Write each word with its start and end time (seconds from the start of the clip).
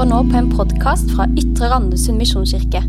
hører 0.00 0.14
nå 0.14 0.18
på 0.32 0.38
en 0.38 0.46
podkast 0.48 1.10
fra 1.12 1.26
Ytre 1.36 1.66
Randesund 1.68 2.16
misjonskirke. 2.16 2.80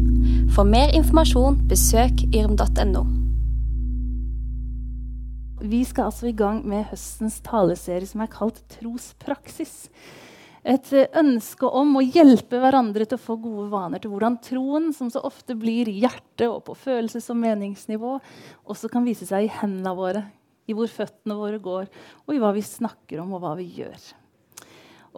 For 0.55 0.63
mer 0.63 0.93
informasjon, 0.95 1.57
besøk 1.67 2.21
yrm.no. 2.31 3.01
Vi 5.59 5.81
skal 5.89 6.07
altså 6.07 6.29
i 6.29 6.37
gang 6.39 6.61
med 6.63 6.85
høstens 6.87 7.41
taleserie 7.43 8.07
som 8.07 8.23
er 8.23 8.31
kalt 8.31 8.61
Trospraksis. 8.77 9.73
Et 10.63 10.93
eh, 10.95 11.09
ønske 11.19 11.67
om 11.81 11.99
å 11.99 12.05
hjelpe 12.05 12.61
hverandre 12.63 13.03
til 13.03 13.19
å 13.19 13.25
få 13.25 13.35
gode 13.43 13.67
vaner 13.73 13.99
til 13.99 14.13
hvordan 14.13 14.39
troen, 14.47 14.93
som 14.95 15.11
så 15.11 15.25
ofte 15.27 15.57
blir 15.59 15.91
i 15.91 15.97
hjertet 16.05 16.47
og 16.47 16.63
på 16.69 16.77
følelses- 16.79 17.27
og 17.33 17.41
meningsnivå, 17.43 18.15
også 18.71 18.93
kan 18.93 19.03
vise 19.03 19.27
seg 19.27 19.49
i 19.49 19.53
hendene 19.59 19.97
våre, 19.99 20.23
i 20.63 20.79
hvor 20.79 20.87
føttene 20.87 21.35
våre 21.43 21.59
går, 21.59 21.91
og 22.23 22.33
i 22.37 22.39
hva 22.39 22.55
vi 22.55 22.63
snakker 22.71 23.19
om, 23.19 23.35
og 23.35 23.43
hva 23.43 23.57
vi 23.59 23.67
gjør. 23.81 23.99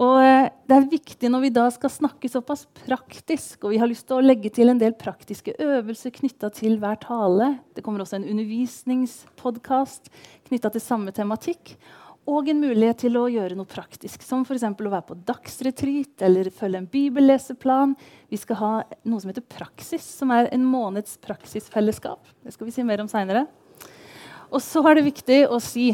Og 0.02 0.20
eh, 0.24 0.50
Det 0.66 0.76
er 0.76 0.88
viktig 0.90 1.30
når 1.30 1.44
vi 1.44 1.52
da 1.54 1.66
skal 1.74 1.92
snakke 1.92 2.30
såpass 2.32 2.66
praktisk, 2.84 3.64
og 3.64 3.74
vi 3.76 3.82
har 3.82 3.90
lyst 3.90 4.08
til 4.10 4.18
å 4.18 4.26
legge 4.26 4.50
til 4.54 4.72
en 4.72 4.80
del 4.82 4.96
praktiske 4.98 5.54
øvelser 5.62 6.14
knytta 6.16 6.50
til 6.56 6.80
hver 6.82 6.98
tale. 7.04 7.58
Det 7.76 7.84
kommer 7.86 8.02
også 8.02 8.18
en 8.18 8.30
undervisningspodkast 8.32 10.10
knytta 10.48 10.74
til 10.74 10.84
samme 10.84 11.14
tematikk. 11.14 11.76
Og 12.24 12.48
en 12.48 12.62
mulighet 12.64 13.02
til 13.04 13.18
å 13.20 13.26
gjøre 13.28 13.58
noe 13.60 13.68
praktisk, 13.68 14.22
som 14.24 14.46
f.eks. 14.48 14.64
å 14.64 14.92
være 14.94 15.08
på 15.10 15.18
dagsretreat 15.28 16.24
eller 16.24 16.48
følge 16.56 16.80
en 16.80 16.88
bibelleseplan. 16.88 17.98
Vi 18.32 18.40
skal 18.40 18.60
ha 18.62 18.72
noe 19.04 19.20
som 19.20 19.34
heter 19.34 19.44
Praksis, 19.44 20.06
som 20.22 20.32
er 20.32 20.48
en 20.56 20.64
måneds 20.64 21.18
praksisfellesskap. 21.22 22.24
Det 22.40 22.56
skal 22.56 22.70
vi 22.70 22.76
si 22.78 22.88
mer 22.88 23.04
om 23.04 23.12
seinere. 23.12 23.44
Og 24.48 24.64
så 24.64 24.86
er 24.88 24.98
det 24.98 25.10
viktig 25.10 25.42
å 25.52 25.60
si 25.62 25.90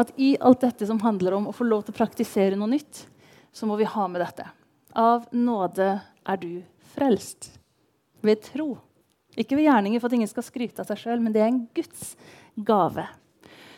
at 0.00 0.10
i 0.18 0.32
alt 0.42 0.64
dette 0.64 0.88
som 0.88 0.98
handler 1.04 1.38
om 1.38 1.46
å 1.46 1.54
få 1.54 1.68
lov 1.68 1.86
til 1.86 1.94
å 1.94 2.00
praktisere 2.00 2.58
noe 2.58 2.72
nytt, 2.72 3.04
så 3.52 3.66
må 3.66 3.76
vi 3.80 3.88
ha 3.88 4.06
med 4.08 4.22
dette. 4.22 4.46
Av 4.98 5.26
nåde 5.32 5.92
er 6.00 6.40
du 6.40 6.62
frelst. 6.94 7.52
Ved 8.24 8.42
tro. 8.44 8.74
Ikke 9.38 9.56
ved 9.56 9.68
gjerninger 9.68 10.02
for 10.02 10.10
at 10.10 10.18
ingen 10.18 10.30
skal 10.30 10.44
skryte 10.44 10.82
av 10.82 10.90
seg 10.90 11.00
sjøl, 11.00 11.22
men 11.22 11.34
det 11.34 11.42
er 11.42 11.50
en 11.52 11.64
Guds 11.76 12.14
gave. 12.66 13.06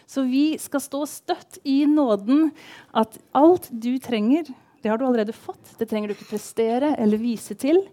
Så 0.08 0.24
vi 0.28 0.58
skal 0.60 0.82
stå 0.82 1.04
støtt 1.08 1.60
i 1.68 1.82
nåden 1.88 2.50
at 2.98 3.16
alt 3.36 3.68
du 3.70 3.94
trenger, 4.02 4.48
det 4.82 4.90
har 4.90 4.98
du 4.98 5.06
allerede 5.06 5.36
fått. 5.36 5.76
Det 5.78 5.86
trenger 5.88 6.10
du 6.10 6.16
ikke 6.16 6.32
prestere 6.32 6.92
eller 7.00 7.20
vise 7.22 7.54
til. 7.56 7.84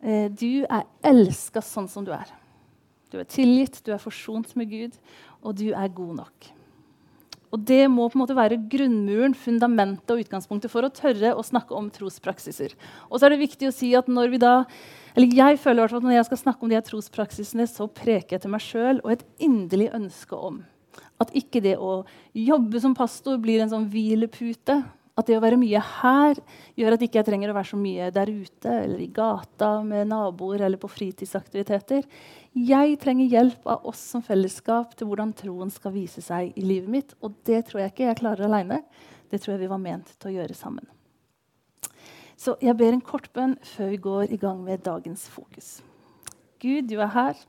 Eh, 0.00 0.26
du 0.32 0.64
er 0.64 0.86
elska 1.06 1.62
sånn 1.62 1.90
som 1.92 2.06
du 2.06 2.12
er. 2.16 2.30
Du 3.12 3.18
er 3.20 3.28
tilgitt, 3.30 3.82
du 3.84 3.92
er 3.94 4.02
forsont 4.02 4.56
med 4.58 4.70
Gud, 4.72 4.96
og 5.44 5.58
du 5.60 5.68
er 5.70 5.92
god 5.94 6.22
nok. 6.22 6.48
Og 7.54 7.62
Det 7.62 7.84
må 7.90 8.08
på 8.10 8.18
en 8.18 8.24
måte 8.24 8.36
være 8.36 8.58
grunnmuren, 8.70 9.34
fundamentet 9.38 10.12
og 10.12 10.22
utgangspunktet 10.24 10.72
for 10.72 10.86
å 10.86 10.92
tørre 10.92 11.34
å 11.36 11.44
snakke 11.46 11.76
om 11.78 11.90
trospraksiser. 11.94 12.74
Og 13.10 13.18
så 13.18 13.26
er 13.26 13.34
det 13.34 13.44
viktig 13.44 13.70
å 13.70 13.74
si 13.74 13.92
at 13.96 14.10
når 14.10 14.32
vi 14.34 14.40
da, 14.42 14.54
eller 15.14 15.36
jeg 15.38 15.60
føler 15.62 15.86
at 15.86 16.04
når 16.04 16.18
jeg 16.18 16.28
skal 16.30 16.42
snakke 16.42 16.66
om 16.66 16.72
de 16.72 16.78
her 16.78 16.86
trospraksisene, 16.86 17.68
så 17.70 17.86
preker 17.86 18.36
jeg 18.36 18.44
til 18.44 18.52
meg 18.52 18.64
sjøl 18.64 19.04
og 19.04 19.14
et 19.14 19.26
inderlig 19.38 19.92
ønske 19.96 20.36
om 20.36 20.64
at 21.22 21.32
ikke 21.36 21.62
det 21.64 21.76
å 21.80 22.02
jobbe 22.36 22.80
som 22.82 22.94
pastor 22.96 23.38
blir 23.40 23.62
en 23.62 23.72
sånn 23.72 23.88
hvilepute. 23.92 24.82
At 25.16 25.30
det 25.30 25.38
å 25.38 25.40
være 25.40 25.56
mye 25.56 25.80
her 25.80 26.36
gjør 26.76 26.94
at 26.94 27.04
ikke 27.06 27.22
jeg 27.22 27.26
trenger 27.30 27.48
å 27.48 27.56
være 27.56 27.70
så 27.70 27.78
mye 27.80 28.10
der 28.12 28.28
ute 28.28 28.72
eller 28.82 29.00
i 29.00 29.08
gata 29.16 29.70
med 29.86 30.10
naboer 30.10 30.66
eller 30.66 30.80
på 30.80 30.90
fritidsaktiviteter. 30.92 32.04
Jeg 32.52 32.98
trenger 33.00 33.32
hjelp 33.32 33.70
av 33.72 33.88
oss 33.88 34.02
som 34.12 34.24
fellesskap 34.24 34.92
til 34.96 35.08
hvordan 35.08 35.32
troen 35.38 35.72
skal 35.72 35.94
vise 35.96 36.20
seg 36.24 36.52
i 36.52 36.66
livet 36.66 36.92
mitt. 36.92 37.16
Og 37.24 37.32
det 37.48 37.62
tror 37.70 37.82
jeg 37.82 37.94
ikke 37.94 38.10
jeg 38.10 38.20
klarer 38.20 38.44
aleine. 38.44 38.82
Det 39.32 39.40
tror 39.40 39.56
jeg 39.56 39.64
vi 39.64 39.72
var 39.72 39.80
ment 39.82 40.12
til 40.20 40.34
å 40.34 40.36
gjøre 40.36 40.58
sammen. 40.58 40.84
Så 42.36 42.58
jeg 42.60 42.76
ber 42.76 42.92
en 42.92 43.04
kort 43.04 43.30
bønn 43.32 43.56
før 43.64 43.90
vi 43.94 44.02
går 44.04 44.36
i 44.36 44.40
gang 44.40 44.60
med 44.64 44.84
dagens 44.84 45.24
fokus. 45.32 45.78
Gud, 46.60 46.90
du 46.92 47.00
er 47.00 47.12
her, 47.12 47.40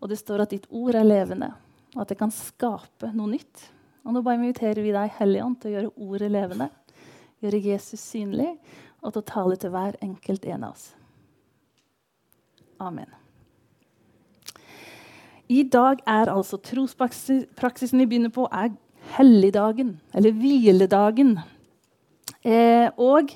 og 0.00 0.12
det 0.12 0.20
står 0.20 0.44
at 0.44 0.52
ditt 0.52 0.68
ord 0.68 0.96
er 0.96 1.08
levende, 1.08 1.54
og 1.94 2.04
at 2.04 2.12
det 2.12 2.18
kan 2.20 2.32
skape 2.32 3.08
noe 3.16 3.32
nytt. 3.32 3.70
Og 4.04 4.14
Nå 4.14 4.22
bare 4.24 4.40
inviterer 4.40 4.80
vi 4.84 4.92
deg, 4.94 5.12
Helligånd, 5.18 5.58
til 5.60 5.70
å 5.70 5.74
gjøre 5.74 5.92
ordet 6.08 6.30
levende, 6.32 6.68
gjøre 7.40 7.62
Jesus 7.64 8.00
synlig, 8.00 8.52
og 9.00 9.14
til 9.14 9.22
å 9.22 9.30
tale 9.30 9.56
til 9.56 9.72
hver 9.72 9.96
enkelt 10.04 10.44
en 10.44 10.66
av 10.68 10.74
oss. 10.74 10.90
Amen. 12.80 13.08
I 15.50 15.64
dag 15.66 15.98
er 16.06 16.30
altså 16.30 16.60
trospraksisen 16.62 17.98
vi 17.98 18.06
begynner 18.06 18.32
på, 18.32 18.46
er 18.52 18.70
helligdagen, 19.16 19.96
eller 20.14 20.36
hviledagen. 20.36 21.34
Eh, 22.44 22.86
og 22.96 23.32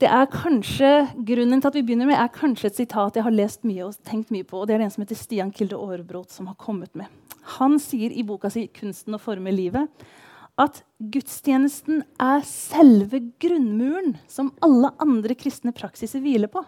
det 0.00 0.08
er 0.08 0.30
kanskje, 0.32 0.90
Grunnen 1.26 1.60
til 1.60 1.68
at 1.68 1.74
vi 1.76 1.82
begynner 1.84 2.08
med, 2.08 2.16
er 2.16 2.30
kanskje 2.32 2.70
et 2.70 2.78
sitat 2.78 3.18
jeg 3.18 3.26
har 3.26 3.34
lest 3.34 3.66
mye 3.68 3.88
og 3.88 3.98
tenkt 4.06 4.30
mye 4.32 4.46
på. 4.46 4.62
og 4.62 4.68
Det 4.68 4.76
er 4.76 4.84
en 4.86 4.94
som 4.94 5.02
heter 5.02 5.18
Stian 5.18 5.52
Kilde 5.52 5.76
Aarebrot 5.76 6.30
som 6.32 6.46
har 6.48 6.56
kommet 6.56 6.94
med. 6.96 7.10
Han 7.58 7.78
sier 7.82 8.12
i 8.12 8.22
boka 8.22 8.48
si 8.50 8.68
'Kunsten 8.68 9.14
å 9.14 9.20
forme 9.20 9.50
livet' 9.50 9.88
at 10.60 10.82
gudstjenesten 11.12 12.02
er 12.20 12.44
selve 12.46 13.22
grunnmuren 13.40 14.18
som 14.28 14.52
alle 14.64 14.92
andre 15.00 15.36
kristne 15.38 15.72
praksiser 15.76 16.22
hviler 16.24 16.50
på. 16.52 16.62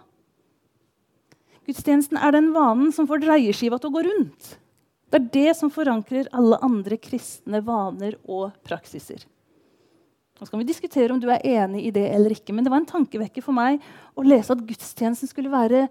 Gudstjenesten 1.68 2.18
er 2.18 2.34
den 2.34 2.50
vanen 2.56 2.90
som 2.94 3.06
får 3.06 3.22
dreieskiva 3.22 3.78
til 3.78 3.92
å 3.92 3.96
gå 3.96 4.04
rundt. 4.08 4.54
Det 5.12 5.20
er 5.20 5.28
det 5.34 5.52
som 5.58 5.70
forankrer 5.70 6.30
alle 6.34 6.56
andre 6.64 6.96
kristne 6.96 7.60
vaner 7.66 8.16
og 8.24 8.54
praksiser. 8.64 9.26
Nå 10.40 10.48
skal 10.48 10.62
vi 10.62 10.66
diskutere 10.66 11.12
om 11.14 11.20
du 11.22 11.28
er 11.30 11.44
enig 11.46 11.84
i 11.86 11.92
det 11.94 12.06
eller 12.16 12.32
ikke, 12.34 12.54
men 12.56 12.64
det 12.64 12.72
var 12.72 12.80
en 12.80 12.88
tankevekker 12.88 13.44
for 13.44 13.54
meg 13.54 13.82
å 14.18 14.24
lese 14.26 14.56
at 14.56 14.64
gudstjenesten 14.66 15.30
skulle 15.30 15.52
være 15.52 15.84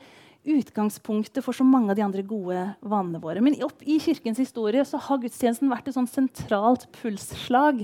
utgangspunktet 0.47 1.43
for 1.45 1.53
så 1.53 1.65
mange 1.67 1.91
av 1.91 1.97
de 1.99 2.03
andre 2.05 2.23
gode 2.25 2.63
vanene 2.81 3.21
våre. 3.21 3.43
Men 3.43 3.59
opp 3.65 3.83
i 3.85 3.99
kirkens 4.01 4.41
historie 4.41 4.83
så 4.87 4.99
har 5.05 5.21
gudstjenesten 5.21 5.69
vært 5.69 5.89
et 5.89 5.97
sånn 5.97 6.09
sentralt 6.09 6.87
pulsslag. 6.97 7.83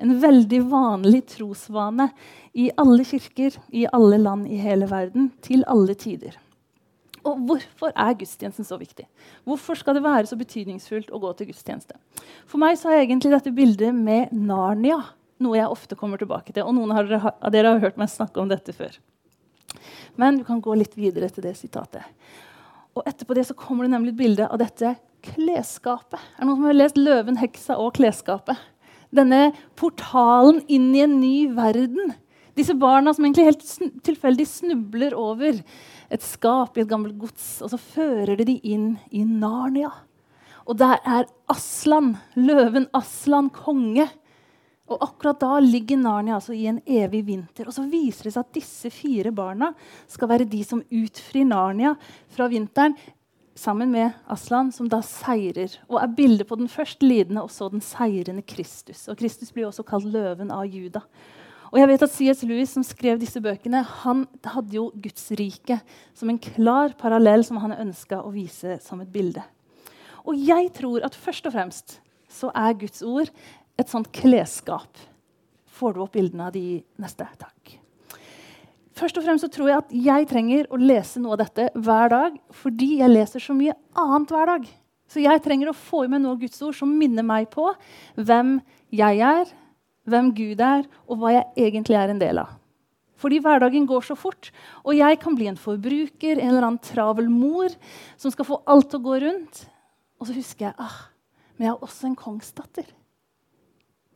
En 0.00 0.16
veldig 0.22 0.62
vanlig 0.70 1.24
trosvane 1.34 2.10
i 2.56 2.70
alle 2.80 3.04
kirker 3.08 3.58
i 3.68 3.86
alle 3.92 4.20
land 4.22 4.48
i 4.48 4.60
hele 4.62 4.88
verden 4.90 5.32
til 5.44 5.66
alle 5.68 5.96
tider. 5.98 6.38
Og 7.28 7.42
hvorfor 7.44 7.92
er 7.92 8.16
gudstjenesten 8.16 8.64
så 8.64 8.78
viktig? 8.80 9.04
Hvorfor 9.44 9.76
skal 9.76 9.98
det 9.98 10.06
være 10.06 10.30
så 10.30 10.38
betydningsfullt 10.38 11.12
å 11.12 11.20
gå 11.20 11.34
til 11.36 11.50
gudstjeneste? 11.50 11.98
For 12.48 12.62
meg 12.62 12.78
så 12.80 12.94
er 12.94 13.02
egentlig 13.02 13.34
dette 13.34 13.52
bildet 13.52 13.92
med 13.92 14.32
Narnia 14.32 15.02
noe 15.42 15.58
jeg 15.58 15.70
ofte 15.70 15.98
kommer 15.98 16.20
tilbake 16.20 16.54
til. 16.54 16.64
Og 16.64 16.74
noen 16.74 16.94
av 16.94 17.52
dere 17.52 17.74
har 17.74 17.82
hørt 17.82 17.98
meg 18.00 18.10
snakke 18.10 18.40
om 18.42 18.50
dette 18.50 18.74
før. 18.74 18.96
Men 20.16 20.38
du 20.38 20.44
kan 20.46 20.62
gå 20.62 20.74
litt 20.78 20.96
videre 20.98 21.28
til 21.32 21.44
det 21.46 21.56
sitatet. 21.58 22.04
Og 22.96 23.04
etterpå 23.06 23.36
det 23.38 23.46
så 23.48 23.56
kommer 23.58 23.86
det 23.86 23.92
nemlig 23.94 24.14
et 24.14 24.22
bilde 24.22 24.48
av 24.48 24.58
dette 24.60 24.94
klesskapet. 25.24 26.18
Er 26.18 26.42
det 26.42 26.48
noen 26.48 26.58
som 26.58 26.68
har 26.68 26.78
lest 26.78 26.98
'Løven, 26.98 27.38
heksa 27.38 27.78
og 27.78 27.94
klesskapet'? 27.98 28.58
Denne 29.14 29.52
portalen 29.78 30.60
inn 30.68 30.90
i 30.94 31.04
en 31.04 31.20
ny 31.20 31.48
verden. 31.56 32.14
Disse 32.58 32.74
barna 32.74 33.14
som 33.14 33.24
egentlig 33.24 33.46
helt 33.46 33.64
tilfeldig 34.04 34.46
snubler 34.50 35.14
over 35.16 35.62
et 36.10 36.24
skap 36.24 36.76
i 36.76 36.82
et 36.82 36.90
gammelt 36.90 37.18
gods, 37.20 37.60
og 37.62 37.70
så 37.72 37.78
fører 37.78 38.36
de 38.36 38.48
de 38.48 38.56
inn 38.66 38.96
i 39.14 39.22
Narnia. 39.24 39.92
Og 40.68 40.76
der 40.76 40.98
er 41.06 41.28
Aslan, 41.48 42.16
løven 42.36 42.88
Aslan, 42.96 43.48
konge. 43.54 44.08
Og 44.88 45.02
akkurat 45.04 45.40
da 45.40 45.58
ligger 45.60 46.00
Narnia 46.00 46.38
altså 46.38 46.54
i 46.56 46.64
en 46.70 46.80
evig 46.86 47.20
vinter. 47.26 47.68
Og 47.68 47.76
så 47.76 47.84
viser 47.90 48.28
det 48.28 48.34
seg 48.34 48.46
at 48.46 48.56
disse 48.56 48.90
fire 48.92 49.32
barna 49.36 49.74
skal 50.08 50.30
være 50.30 50.48
de 50.48 50.62
som 50.64 50.80
utfrir 50.80 51.44
Narnia 51.48 51.92
fra 52.32 52.48
vinteren 52.48 52.96
sammen 53.58 53.90
med 53.92 54.14
Aslan, 54.30 54.70
som 54.72 54.88
da 54.88 55.02
seirer. 55.04 55.74
Og 55.90 55.98
er 56.00 56.14
bildet 56.16 56.48
på 56.48 56.56
den 56.56 56.70
først 56.72 57.02
lidende 57.04 57.44
og 57.44 57.52
så 57.52 57.68
den 57.72 57.84
seirende 57.84 58.44
Kristus. 58.46 59.04
Og 59.10 59.18
Kristus 59.20 59.52
blir 59.52 59.68
også 59.68 59.84
kalt 59.86 60.08
løven 60.08 60.54
av 60.54 60.64
Juda. 60.64 61.04
Og 61.68 61.76
jeg 61.82 61.90
vet 61.90 62.04
at 62.06 62.12
C.S. 62.14 62.42
Lewis, 62.48 62.72
som 62.72 62.84
skrev 62.86 63.18
disse 63.20 63.42
bøkene, 63.44 63.82
han 64.06 64.24
hadde 64.54 64.78
jo 64.78 64.88
Guds 64.96 65.26
rike 65.36 65.76
som 66.16 66.30
en 66.32 66.40
klar 66.40 66.94
parallell 67.00 67.44
som 67.44 67.60
han 67.60 67.76
ønska 67.76 68.22
å 68.22 68.32
vise 68.32 68.78
som 68.84 69.02
et 69.04 69.12
bilde. 69.12 69.44
Og 70.24 70.38
jeg 70.38 70.70
tror 70.76 71.04
at 71.04 71.16
først 71.16 71.48
og 71.48 71.54
fremst 71.56 71.98
så 72.32 72.48
er 72.56 72.76
Guds 72.80 73.02
ord 73.04 73.28
et 73.78 73.90
sånt 73.90 74.10
klesskap. 74.14 74.98
Får 75.78 75.94
du 75.94 76.02
opp 76.02 76.16
bildene 76.18 76.48
av 76.48 76.56
de 76.56 76.80
neste? 76.98 77.26
Takk. 77.38 77.76
Først 78.98 79.20
og 79.20 79.22
fremst 79.22 79.46
så 79.46 79.50
tror 79.52 79.70
jeg 79.70 79.78
at 79.84 79.94
jeg 79.94 80.26
trenger 80.30 80.66
å 80.74 80.80
lese 80.80 81.20
noe 81.22 81.36
av 81.36 81.44
dette 81.44 81.68
hver 81.78 82.10
dag 82.10 82.38
fordi 82.62 82.96
jeg 82.98 83.12
leser 83.12 83.42
så 83.42 83.54
mye 83.54 83.76
annet 83.94 84.34
hver 84.34 84.50
dag. 84.50 84.66
Så 85.08 85.22
jeg 85.22 85.42
trenger 85.44 85.70
å 85.70 85.76
få 85.76 86.02
i 86.04 86.10
meg 86.10 86.24
noe 86.24 86.34
av 86.34 86.42
Guds 86.42 86.58
ord 86.66 86.76
som 86.76 86.90
minner 86.98 87.24
meg 87.24 87.46
på 87.52 87.70
hvem 88.18 88.58
jeg 88.90 89.22
er, 89.24 89.52
hvem 90.08 90.32
Gud 90.34 90.60
er, 90.64 90.82
og 91.06 91.20
hva 91.20 91.32
jeg 91.36 91.68
egentlig 91.68 91.96
er 92.00 92.12
en 92.12 92.20
del 92.20 92.42
av. 92.42 92.56
Fordi 93.18 93.40
hverdagen 93.42 93.86
går 93.88 94.04
så 94.06 94.14
fort, 94.18 94.50
og 94.84 94.94
jeg 94.94 95.18
kan 95.22 95.34
bli 95.34 95.48
en 95.50 95.58
forbruker, 95.58 96.38
en 96.38 96.52
eller 96.52 96.66
annen 96.68 96.82
travel 96.82 97.30
mor 97.32 97.72
som 98.18 98.34
skal 98.34 98.46
få 98.46 98.60
alt 98.66 98.92
til 98.92 99.00
å 99.00 99.06
gå 99.08 99.16
rundt. 99.24 99.64
Og 100.18 100.28
så 100.28 100.36
husker 100.36 100.68
jeg 100.68 100.78
ah, 100.82 101.00
men 101.56 101.68
jeg 101.68 101.74
er 101.74 101.86
også 101.86 102.10
en 102.10 102.18
kongsdatter. 102.18 102.86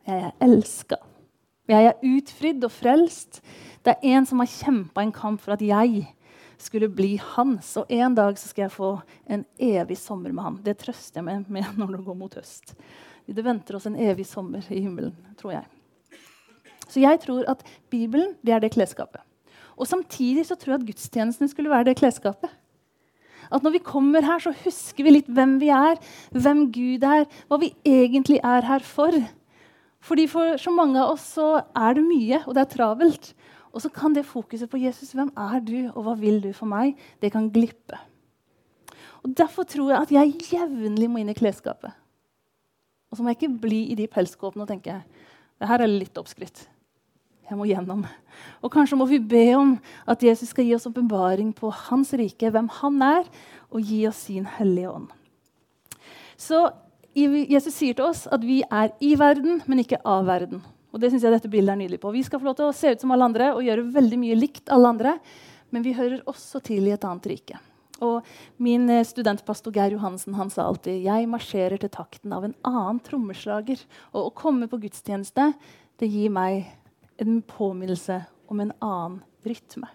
Jeg 0.03 0.19
er 0.27 0.33
elska. 0.43 0.99
Jeg 1.71 1.87
er 1.87 2.01
utfridd 2.03 2.65
og 2.67 2.73
frelst. 2.75 3.39
Det 3.83 3.93
er 3.95 4.17
en 4.17 4.25
som 4.27 4.41
har 4.43 4.51
kjempa 4.51 5.03
en 5.03 5.13
kamp 5.15 5.39
for 5.43 5.55
at 5.55 5.63
jeg 5.63 6.03
skulle 6.59 6.89
bli 6.91 7.15
hans. 7.35 7.71
Og 7.79 7.91
en 7.91 8.15
dag 8.17 8.39
skal 8.39 8.65
jeg 8.65 8.75
få 8.75 8.91
en 9.31 9.45
evig 9.57 9.97
sommer 9.99 10.33
med 10.35 10.43
han. 10.43 10.57
Det 10.65 10.75
trøster 10.81 11.21
jeg 11.21 11.27
meg 11.29 11.47
med 11.51 11.67
når 11.79 11.97
det 11.97 12.05
går 12.07 12.19
mot 12.19 12.35
høst. 12.39 12.75
Det 13.23 13.45
venter 13.45 13.77
oss 13.77 13.87
en 13.87 13.99
evig 13.99 14.25
sommer 14.27 14.65
i 14.67 14.81
himmelen, 14.83 15.15
tror 15.39 15.55
jeg. 15.55 15.67
Så 16.83 16.99
jeg 16.99 17.21
tror 17.23 17.47
at 17.49 17.63
Bibelen 17.89 18.35
det 18.43 18.53
er 18.53 18.63
det 18.63 18.73
klesskapet. 18.75 19.23
Og 19.79 19.87
samtidig 19.89 20.43
så 20.45 20.57
tror 20.59 20.75
jeg 20.75 20.83
at 20.83 20.89
gudstjenesten 20.91 21.49
skulle 21.49 21.71
være 21.71 21.87
det 21.89 21.97
klesskapet. 21.97 22.51
At 23.53 23.63
når 23.63 23.75
vi 23.75 23.85
kommer 23.85 24.25
her, 24.25 24.41
så 24.41 24.53
husker 24.63 25.05
vi 25.05 25.15
litt 25.15 25.31
hvem 25.31 25.55
vi 25.61 25.71
er, 25.73 25.97
hvem 26.35 26.67
Gud 26.73 27.05
er, 27.07 27.25
hva 27.47 27.59
vi 27.61 27.71
egentlig 27.87 28.39
er 28.43 28.67
her 28.67 28.85
for. 28.85 29.15
Fordi 30.03 30.27
For 30.27 30.57
så 30.59 30.71
mange 30.75 30.99
av 30.99 31.13
oss 31.15 31.25
så 31.37 31.49
er 31.63 31.95
det 31.95 32.03
mye, 32.03 32.41
og 32.43 32.55
det 32.55 32.65
er 32.65 32.71
travelt. 32.73 33.33
Og 33.73 33.81
så 33.81 33.89
kan 33.89 34.13
det 34.13 34.27
fokuset 34.27 34.69
på 34.69 34.81
Jesus, 34.81 35.13
hvem 35.15 35.31
er 35.39 35.61
du, 35.63 35.77
og 35.95 36.03
hva 36.05 36.17
vil 36.19 36.41
du 36.43 36.51
for 36.53 36.69
meg, 36.69 36.97
det 37.23 37.31
kan 37.33 37.49
glippe. 37.53 37.97
Og 39.23 39.31
Derfor 39.37 39.63
tror 39.63 39.93
jeg 39.93 40.01
at 40.01 40.11
jeg 40.11 40.35
jevnlig 40.51 41.07
må 41.09 41.21
inn 41.21 41.31
i 41.31 41.37
klesskapet. 41.37 41.95
Og 43.09 43.17
så 43.17 43.23
må 43.23 43.31
jeg 43.31 43.39
ikke 43.39 43.61
bli 43.63 43.79
i 43.93 43.97
de 43.97 44.09
pelskåpene 44.09 44.65
og 44.65 44.69
tenke 44.69 44.99
det 45.61 45.69
her 45.69 45.83
er 45.85 45.91
litt 45.91 46.17
oppskrytt. 46.19 46.65
Jeg 47.47 47.57
må 47.59 47.67
gjennom. 47.69 48.01
Og 48.63 48.71
kanskje 48.73 48.97
må 48.99 49.05
vi 49.07 49.19
be 49.19 49.45
om 49.55 49.75
at 50.09 50.23
Jesus 50.25 50.51
skal 50.51 50.65
gi 50.67 50.75
oss 50.75 50.87
åpenbaring 50.89 51.51
på 51.55 51.69
hans 51.87 52.13
rike, 52.19 52.49
hvem 52.51 52.69
han 52.81 53.01
er, 53.05 53.27
og 53.71 53.83
gi 53.85 54.01
oss 54.09 54.25
sin 54.27 54.47
hellige 54.57 54.91
ånd. 54.91 55.11
Så 56.39 56.65
Jesus 57.13 57.75
sier 57.75 57.97
til 57.97 58.07
oss 58.07 58.25
at 58.31 58.41
vi 58.45 58.61
er 58.65 58.93
i 59.03 59.13
verden, 59.19 59.61
men 59.69 59.83
ikke 59.83 60.01
av 60.01 60.25
verden. 60.25 60.63
Og 60.93 61.01
det 61.01 61.09
synes 61.11 61.25
jeg 61.25 61.33
dette 61.33 61.49
bildet 61.49 61.73
er 61.73 61.79
nydelig 61.81 61.99
på. 62.01 62.13
Vi 62.13 62.23
skal 62.25 62.41
få 62.41 62.49
lov 62.49 62.57
til 62.57 62.69
å 62.69 62.75
se 62.75 62.93
ut 62.93 63.01
som 63.01 63.13
alle 63.13 63.27
andre 63.29 63.51
og 63.53 63.65
gjøre 63.65 63.85
veldig 63.93 64.19
mye 64.21 64.37
likt 64.37 64.71
alle 64.73 64.91
andre, 64.93 65.13
men 65.73 65.85
vi 65.85 65.95
hører 65.97 66.21
også 66.29 66.61
til 66.65 66.85
i 66.85 66.93
et 66.93 67.05
annet 67.07 67.29
rike. 67.31 67.61
Og 68.03 68.25
Min 68.61 68.85
eh, 68.91 69.05
studentpastor 69.05 69.73
Geir 69.73 69.95
Johansen 69.95 70.35
han 70.37 70.51
sa 70.53 70.67
alltid 70.67 71.01
jeg 71.05 71.29
marsjerer 71.29 71.81
til 71.81 71.91
takten 71.93 72.33
av 72.35 72.45
en 72.45 72.55
annen 72.67 73.01
trommeslager. 73.05 73.81
Og 74.13 74.27
å 74.27 74.35
komme 74.37 74.69
på 74.69 74.81
gudstjeneste 74.83 75.51
det 76.01 76.09
gir 76.09 76.33
meg 76.33 76.67
en 77.21 77.41
påminnelse 77.45 78.23
om 78.51 78.63
en 78.63 78.73
annen 78.81 79.21
rytme. 79.47 79.89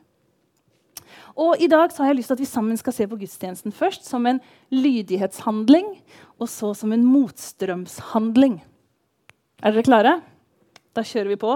Og 1.37 1.61
I 1.61 1.69
dag 1.71 1.93
har 1.97 2.11
jeg 2.11 2.19
lyst 2.19 2.33
til 2.33 2.39
at 2.39 2.43
vi 2.43 2.49
sammen 2.51 2.81
skal 2.81 2.95
se 2.97 3.07
på 3.09 3.19
gudstjenesten 3.21 3.75
først 3.75 4.09
som 4.09 4.27
en 4.27 4.41
lydighetshandling, 4.75 5.93
og 6.39 6.51
så 6.51 6.73
som 6.77 6.93
en 6.95 7.07
motstrømshandling. 7.07 8.59
Er 9.63 9.75
dere 9.75 9.87
klare? 9.87 10.17
Da 10.95 11.05
kjører 11.07 11.33
vi 11.35 11.41
på 11.41 11.55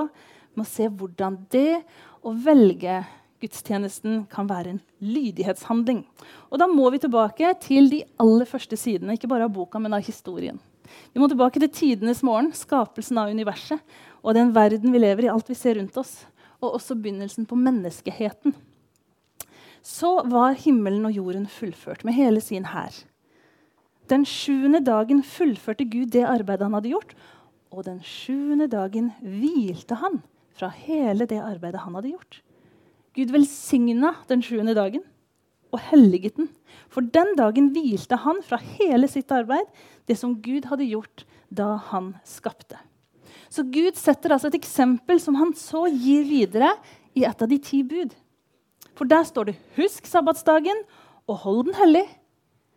med 0.52 0.64
å 0.64 0.68
se 0.68 0.88
hvordan 0.88 1.40
det 1.52 1.82
å 2.22 2.34
velge 2.44 3.00
gudstjenesten 3.42 4.24
kan 4.30 4.46
være 4.46 4.76
en 4.76 4.82
lydighetshandling. 5.02 6.04
Og 6.50 6.58
Da 6.58 6.68
må 6.70 6.90
vi 6.94 7.00
tilbake 7.02 7.54
til 7.62 7.90
de 7.90 8.02
aller 8.22 8.46
første 8.46 8.78
sidene 8.78 9.16
ikke 9.16 9.30
bare 9.30 9.48
av 9.48 9.54
boka, 9.54 9.80
men 9.82 9.94
av 9.94 10.04
historien. 10.06 10.60
Vi 11.12 11.20
må 11.20 11.28
tilbake 11.30 11.60
til 11.60 11.72
tidenes 11.72 12.22
morgen, 12.22 12.52
skapelsen 12.52 13.18
av 13.18 13.30
universet 13.32 13.80
og 14.22 14.36
den 14.36 14.52
verden 14.54 14.92
vi 14.92 15.00
lever 15.02 15.26
i, 15.26 15.32
alt 15.32 15.48
vi 15.48 15.56
ser 15.58 15.78
rundt 15.78 15.96
oss, 15.98 16.24
og 16.62 16.76
også 16.76 16.94
begynnelsen 16.94 17.46
på 17.48 17.58
menneskeheten. 17.58 18.54
Så 19.82 20.22
var 20.30 20.54
himmelen 20.58 21.06
og 21.08 21.16
jorden 21.16 21.46
fullført 21.50 22.04
med 22.06 22.14
hele 22.14 22.40
sin 22.40 22.68
hær. 22.70 22.94
Den 24.10 24.24
sjuende 24.26 24.82
dagen 24.84 25.22
fullførte 25.26 25.86
Gud 25.90 26.12
det 26.14 26.24
arbeidet 26.26 26.66
han 26.66 26.76
hadde 26.76 26.92
gjort, 26.92 27.14
og 27.72 27.86
den 27.86 28.00
sjuende 28.04 28.68
dagen 28.70 29.10
hvilte 29.22 29.96
han 29.98 30.20
fra 30.58 30.68
hele 30.74 31.26
det 31.26 31.40
arbeidet 31.40 31.82
han 31.82 31.96
hadde 31.96 32.12
gjort. 32.12 32.42
Gud 33.16 33.32
velsigna 33.32 34.14
den 34.28 34.42
sjuende 34.44 34.74
dagen 34.76 35.04
og 35.72 35.80
helliget 35.88 36.36
den. 36.36 36.48
For 36.92 37.04
den 37.04 37.34
dagen 37.38 37.70
hvilte 37.72 38.18
han 38.20 38.40
fra 38.44 38.58
hele 38.76 39.08
sitt 39.08 39.32
arbeid, 39.32 39.68
det 40.06 40.18
som 40.20 40.36
Gud 40.44 40.68
hadde 40.68 40.88
gjort 40.88 41.24
da 41.52 41.74
han 41.90 42.14
skapte. 42.28 42.78
Så 43.52 43.64
Gud 43.68 43.96
setter 44.00 44.32
altså 44.32 44.48
et 44.48 44.60
eksempel 44.60 45.20
som 45.20 45.36
han 45.40 45.52
så 45.56 45.86
gir 45.88 46.24
videre 46.28 46.74
i 47.16 47.24
et 47.28 47.42
av 47.44 47.48
de 47.48 47.58
ti 47.60 47.82
bud. 47.84 48.12
For 48.94 49.04
der 49.04 49.22
står 49.24 49.44
det 49.44 49.56
'Husk 49.76 50.06
sabbatsdagen 50.06 50.84
og 51.28 51.36
hold 51.36 51.64
den 51.66 51.74
hellig'. 51.74 52.08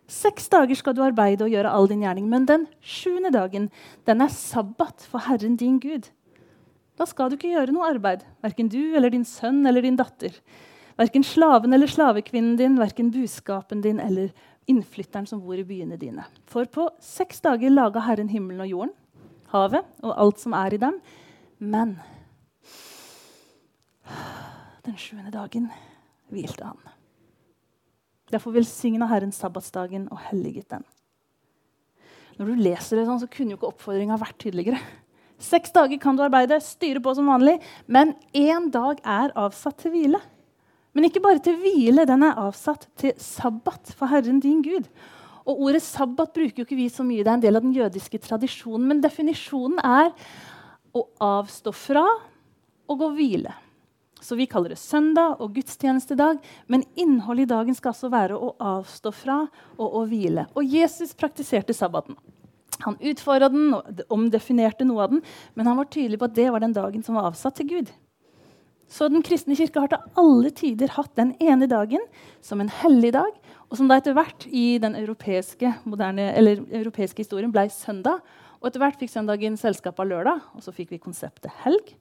Seks 0.08 0.50
dager 0.50 0.76
skal 0.76 0.94
du 0.94 1.02
arbeide 1.02 1.44
og 1.44 1.50
gjøre 1.50 1.72
all 1.72 1.88
din 1.88 2.02
gjerning, 2.02 2.30
men 2.30 2.46
den 2.46 2.68
sjuende 2.82 3.32
dagen 3.34 3.72
den 4.06 4.22
er 4.22 4.28
sabbat 4.28 5.02
for 5.02 5.20
Herren 5.20 5.56
din 5.56 5.80
Gud. 5.80 6.10
Da 6.98 7.06
skal 7.06 7.30
du 7.30 7.36
ikke 7.36 7.56
gjøre 7.56 7.74
noe 7.74 7.90
arbeid, 7.90 8.22
verken 8.44 8.70
du 8.70 8.96
eller 8.96 9.10
din 9.10 9.26
sønn 9.26 9.66
eller 9.66 9.82
din 9.82 9.98
datter. 9.98 10.32
Verken 10.96 11.24
slaven 11.24 11.74
eller 11.74 11.88
slavekvinnen 11.88 12.56
din, 12.56 12.78
verken 12.80 13.10
buskapen 13.12 13.82
din 13.82 14.00
eller 14.00 14.30
innflytteren 14.68 15.28
som 15.28 15.42
bor 15.44 15.58
i 15.60 15.66
byene 15.68 15.98
dine. 16.00 16.24
For 16.48 16.66
på 16.66 16.88
seks 17.04 17.42
dager 17.44 17.74
laga 17.74 18.06
Herren 18.06 18.30
himmelen 18.30 18.62
og 18.62 18.72
jorden, 18.72 18.94
havet 19.52 19.84
og 20.04 20.14
alt 20.16 20.40
som 20.40 20.54
er 20.54 20.78
i 20.78 20.80
dem. 20.80 21.02
Men 21.60 21.98
den 24.86 24.96
sjuende 25.02 25.34
dagen 25.34 25.68
hvilte 26.36 26.68
han. 26.68 26.94
Derfor 28.34 28.56
velsigna 28.56 29.08
Herren 29.10 29.34
sabbatsdagen 29.36 30.08
og 30.12 30.22
helliget 30.30 30.70
den. 30.74 30.86
Når 32.36 32.52
du 32.52 32.64
leser 32.66 33.00
det 33.00 33.08
sånn, 33.08 33.22
så 33.22 33.32
kunne 33.32 33.54
jo 33.54 33.60
ikke 33.60 33.72
oppfordringa 33.72 34.18
vært 34.20 34.40
tydeligere. 34.44 34.80
Seks 35.42 35.74
dager 35.76 36.00
kan 36.02 36.16
du 36.16 36.24
arbeide, 36.26 36.58
styre 36.64 37.02
på 37.04 37.14
som 37.16 37.28
vanlig, 37.28 37.58
men 37.92 38.14
én 38.36 38.70
dag 38.72 39.02
er 39.04 39.34
avsatt 39.40 39.78
til 39.84 39.94
hvile. 39.94 40.22
Men 40.96 41.08
ikke 41.08 41.24
bare 41.24 41.42
til 41.44 41.58
hvile, 41.60 42.06
den 42.08 42.24
er 42.24 42.40
avsatt 42.40 42.88
til 43.00 43.16
sabbat 43.20 43.92
for 44.00 44.12
Herren 44.12 44.40
din 44.44 44.62
Gud. 44.64 44.88
Og 45.46 45.68
Ordet 45.68 45.84
sabbat 45.86 46.32
bruker 46.34 46.64
jo 46.64 46.66
ikke 46.66 46.80
vi 46.80 46.88
så 46.90 47.04
mye. 47.06 47.22
Det 47.22 47.30
er 47.30 47.38
en 47.38 47.44
del 47.44 47.60
av 47.60 47.66
den 47.66 47.76
jødiske 47.76 48.20
tradisjonen. 48.24 48.88
Men 48.90 49.04
definisjonen 49.04 49.82
er 49.84 50.14
å 50.96 51.04
avstå 51.22 51.76
fra 51.76 52.06
og 52.88 53.02
gå 53.02 53.12
hvile. 53.18 53.52
Så 54.26 54.38
vi 54.40 54.48
kaller 54.50 54.74
det 54.74 54.82
søndag 54.82 55.38
og 55.44 55.54
gudstjenestedag. 55.54 56.40
Men 56.72 56.86
innholdet 56.98 57.46
i 57.46 57.52
dagen 57.52 57.78
skal 57.78 57.94
altså 57.94 58.10
være 58.14 58.38
å 58.38 58.56
avstå 58.58 59.12
fra 59.14 59.44
og 59.78 60.00
å 60.02 60.06
hvile. 60.10 60.48
Og 60.58 60.66
Jesus 60.66 61.14
praktiserte 61.18 61.76
sabbaten. 61.78 62.18
Han 62.84 62.98
utfordra 63.00 63.52
den 63.54 63.70
og 63.76 64.02
omdefinerte 64.12 64.88
noe 64.88 65.06
av 65.06 65.14
den, 65.14 65.22
men 65.56 65.70
han 65.70 65.78
var 65.80 65.88
tydelig 65.88 66.20
på 66.20 66.28
at 66.28 66.36
det 66.36 66.50
var 66.52 66.64
den 66.64 66.74
dagen 66.76 67.06
som 67.06 67.16
var 67.16 67.30
avsatt 67.30 67.56
til 67.62 67.70
Gud. 67.70 67.94
Så 68.92 69.08
Den 69.10 69.24
kristne 69.26 69.56
kirke 69.58 69.82
har 69.82 69.90
til 69.90 70.20
alle 70.20 70.52
tider 70.54 70.92
hatt 70.94 71.16
den 71.18 71.34
ene 71.42 71.66
dagen 71.70 72.04
som 72.46 72.62
en 72.62 72.70
hellig 72.70 73.14
dag, 73.16 73.32
og 73.70 73.80
som 73.80 73.90
da 73.90 73.98
etter 73.98 74.14
hvert 74.14 74.46
i 74.46 74.78
den 74.82 74.98
europeiske, 75.00 75.72
moderne, 75.86 76.28
europeiske 76.36 77.24
historien 77.24 77.54
ble 77.54 77.66
søndag. 77.74 78.22
Og 78.62 78.70
etter 78.70 78.84
hvert 78.84 79.00
fikk 79.02 79.14
søndagen 79.14 79.58
selskap 79.58 80.00
av 80.00 80.10
lørdag, 80.10 80.44
og 80.54 80.62
så 80.66 80.74
fikk 80.76 80.94
vi 80.94 81.02
konseptet 81.02 81.54
helg. 81.64 81.96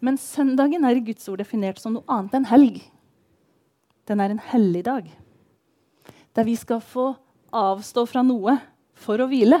Men 0.00 0.18
søndagen 0.20 0.84
er 0.86 0.98
i 0.98 1.04
Guds 1.04 1.28
ord 1.30 1.42
definert 1.42 1.80
som 1.82 1.96
noe 1.96 2.06
annet 2.10 2.38
enn 2.38 2.48
helg. 2.50 2.80
Den 4.08 4.20
er 4.20 4.34
en 4.34 4.42
hellig 4.50 4.84
dag, 4.86 5.06
der 6.36 6.46
vi 6.46 6.56
skal 6.60 6.82
få 6.84 7.12
avstå 7.54 8.04
fra 8.10 8.24
noe 8.26 8.58
for 8.98 9.22
å 9.22 9.28
hvile. 9.30 9.60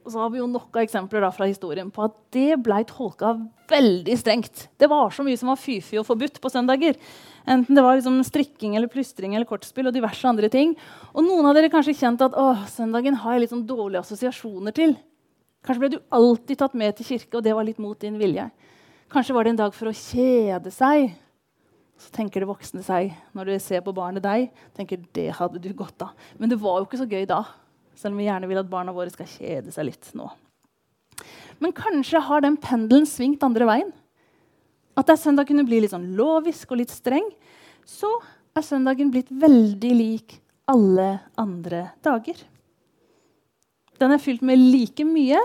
Og 0.00 0.14
så 0.14 0.20
har 0.22 0.30
vi 0.32 0.40
jo 0.40 0.48
nok 0.48 0.74
av 0.74 0.82
eksempler 0.82 1.26
fra 1.36 1.46
historien 1.48 1.90
på 1.92 2.06
at 2.06 2.14
det 2.34 2.56
ble 2.64 2.80
tolka 2.88 3.34
veldig 3.70 4.16
strengt. 4.18 4.64
Det 4.80 4.88
var 4.90 5.12
så 5.14 5.24
mye 5.26 5.38
som 5.38 5.52
var 5.52 5.60
fy-fy 5.60 6.00
og 6.00 6.08
forbudt 6.08 6.40
på 6.42 6.50
søndager. 6.52 6.96
Enten 7.46 7.76
det 7.76 7.84
var 7.84 7.98
liksom 7.98 8.16
strikking 8.26 8.74
eller 8.76 8.90
plystring 8.90 9.36
eller 9.36 9.48
kortspill 9.48 9.90
og 9.90 9.94
diverse 9.94 10.26
andre 10.28 10.50
ting. 10.52 10.72
Og 11.12 11.24
noen 11.26 11.46
av 11.46 11.56
dere 11.56 11.70
kanskje 11.72 11.98
kjent 12.00 12.24
at 12.24 12.36
å, 12.38 12.48
søndagen 12.72 13.20
har 13.22 13.36
jeg 13.36 13.44
litt 13.44 13.54
sånn 13.54 13.68
dårlige 13.68 14.02
assosiasjoner 14.02 14.74
til. 14.76 14.96
Kanskje 15.66 15.82
ble 15.82 15.90
du 15.92 15.98
alltid 16.16 16.60
tatt 16.60 16.76
med 16.78 16.96
til 16.96 17.08
kirke, 17.12 17.36
og 17.36 17.44
det 17.44 17.52
var 17.56 17.66
litt 17.68 17.80
mot 17.82 17.98
din 18.00 18.16
vilje. 18.20 18.46
Kanskje 19.12 19.34
var 19.36 19.44
det 19.44 19.54
en 19.54 19.60
dag 19.60 19.74
for 19.76 19.90
å 19.90 19.96
kjede 19.96 20.72
seg. 20.72 21.10
Så 22.00 22.12
tenker 22.14 22.40
det 22.40 22.48
voksne 22.48 22.80
seg 22.84 23.10
når 23.36 23.50
du 23.50 23.56
ser 23.60 23.82
på 23.84 23.92
barnet 23.92 24.24
deg, 24.24 24.48
tenker 24.76 25.02
det 25.16 25.28
hadde 25.36 25.60
du 25.60 25.68
godt 25.76 26.06
av. 26.06 26.14
Men 26.40 26.48
det 26.52 26.60
var 26.62 26.78
jo 26.80 26.88
ikke 26.88 27.02
så 27.02 27.08
gøy 27.10 27.26
da. 27.28 27.42
Selv 27.98 28.14
om 28.14 28.22
vi 28.22 28.28
gjerne 28.30 28.48
vil 28.48 28.60
at 28.62 28.70
barna 28.70 28.94
våre 28.96 29.12
skal 29.12 29.28
kjede 29.28 29.74
seg 29.74 29.90
litt 29.90 30.08
nå. 30.16 30.30
Men 31.60 31.74
kanskje 31.76 32.22
har 32.24 32.40
den 32.40 32.56
pendelen 32.60 33.04
svingt 33.08 33.44
andre 33.44 33.66
veien. 33.68 33.90
At 34.96 35.10
der 35.10 35.20
søndag 35.20 35.50
kunne 35.50 35.66
bli 35.68 35.82
litt 35.82 35.92
sånn 35.92 36.14
lovisk 36.16 36.72
og 36.72 36.80
litt 36.80 36.94
streng, 36.94 37.26
så 37.84 38.08
er 38.56 38.64
søndagen 38.64 39.12
blitt 39.12 39.28
veldig 39.28 39.92
lik 39.98 40.38
alle 40.70 41.18
andre 41.40 41.90
dager. 42.04 42.40
Den 44.00 44.14
er 44.14 44.22
fylt 44.22 44.44
med 44.46 44.60
like 44.60 45.04
mye, 45.04 45.40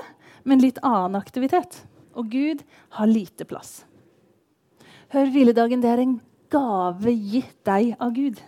men 0.48 0.64
litt 0.64 0.80
annen 0.86 1.20
aktivitet. 1.20 1.82
Og 2.16 2.30
Gud 2.32 2.64
har 2.96 3.12
lite 3.12 3.48
plass. 3.48 3.84
Hør, 5.12 5.32
hviledagen 5.32 5.84
det 5.84 5.92
er 5.92 6.04
en 6.04 6.20
gave 6.54 7.12
gitt 7.14 7.58
deg 7.68 7.96
av 8.00 8.14
Gud. 8.16 8.40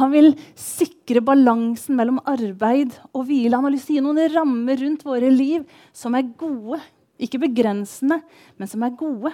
Han 0.00 0.12
vil 0.14 0.30
sikre 0.56 1.20
balansen 1.24 1.96
mellom 1.98 2.20
arbeid 2.28 2.94
og 3.12 3.26
hvile. 3.28 3.56
Han 3.56 3.66
har 3.68 3.74
lyst 3.74 3.90
til 3.90 3.98
å 3.98 4.00
gi 4.00 4.04
noen 4.06 4.32
rammer 4.32 4.80
rundt 4.80 5.04
våre 5.04 5.28
liv 5.32 5.66
som 5.96 6.16
er 6.16 6.30
gode. 6.40 6.80
Ikke 7.22 7.40
begrensende, 7.42 8.22
men 8.56 8.70
som 8.70 8.84
er 8.84 8.96
gode. 8.98 9.32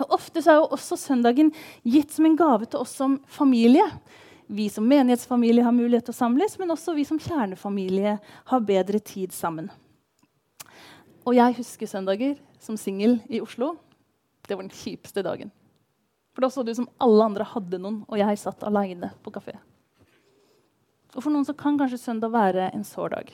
Og 0.00 0.16
Ofte 0.16 0.40
er 0.40 0.56
jo 0.56 0.70
også 0.72 0.96
søndagen 0.96 1.52
gitt 1.84 2.14
som 2.14 2.24
en 2.28 2.38
gave 2.38 2.70
til 2.70 2.80
oss 2.80 2.94
som 2.96 3.18
familie. 3.28 3.84
Vi 4.50 4.66
som 4.68 4.88
menighetsfamilie 4.88 5.62
har 5.62 5.72
mulighet 5.72 6.08
til 6.08 6.14
å 6.14 6.18
samles, 6.18 6.56
men 6.58 6.72
også 6.74 6.96
vi 6.96 7.04
som 7.06 7.20
kjernefamilie 7.22 8.16
har 8.50 8.64
bedre 8.66 8.98
tid 8.98 9.30
sammen. 9.30 9.68
Og 11.22 11.36
jeg 11.36 11.54
husker 11.60 11.86
søndager 11.86 12.34
som 12.58 12.74
singel 12.80 13.20
i 13.30 13.38
Oslo. 13.44 13.76
Det 14.48 14.56
var 14.56 14.66
den 14.66 14.74
kjipeste 14.74 15.22
dagen. 15.22 15.52
For 16.34 16.42
da 16.42 16.50
så 16.50 16.64
det 16.66 16.74
ut 16.74 16.80
som 16.80 16.90
alle 16.98 17.28
andre 17.30 17.46
hadde 17.46 17.78
noen, 17.78 18.02
og 18.10 18.18
jeg 18.18 18.40
satt 18.42 18.66
aleine 18.66 19.12
på 19.22 19.30
kafé. 19.34 19.54
Og 21.14 21.22
For 21.22 21.30
noen 21.30 21.46
så 21.46 21.54
kan 21.54 21.78
kanskje 21.78 22.02
søndag 22.02 22.34
være 22.34 22.72
en 22.74 22.86
sår 22.86 23.14
dag. 23.14 23.30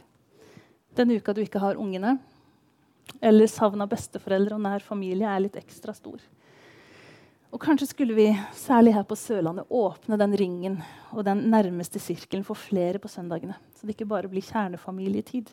Den 1.00 1.16
uka 1.16 1.32
du 1.32 1.40
ikke 1.40 1.64
har 1.64 1.80
ungene, 1.80 2.18
eller 3.24 3.48
savn 3.48 3.80
av 3.80 3.88
besteforeldre 3.88 4.56
og 4.56 4.64
nær 4.68 4.84
familie 4.84 5.32
er 5.32 5.46
litt 5.46 5.56
ekstra 5.56 5.96
stor. 5.96 6.20
Og 7.56 7.60
kanskje 7.62 7.86
skulle 7.88 8.12
vi, 8.12 8.26
særlig 8.52 8.92
her 8.92 9.04
på 9.08 9.16
Sørlandet, 9.16 9.64
åpne 9.72 10.18
den 10.20 10.34
ringen 10.36 10.74
og 11.16 11.22
den 11.24 11.46
nærmeste 11.48 11.96
sirkelen 11.96 12.42
for 12.44 12.58
flere 12.60 13.00
på 13.00 13.08
søndagene, 13.08 13.56
så 13.72 13.86
det 13.86 13.94
ikke 13.94 14.08
bare 14.10 14.28
blir 14.28 14.44
kjernefamilietid. 14.44 15.48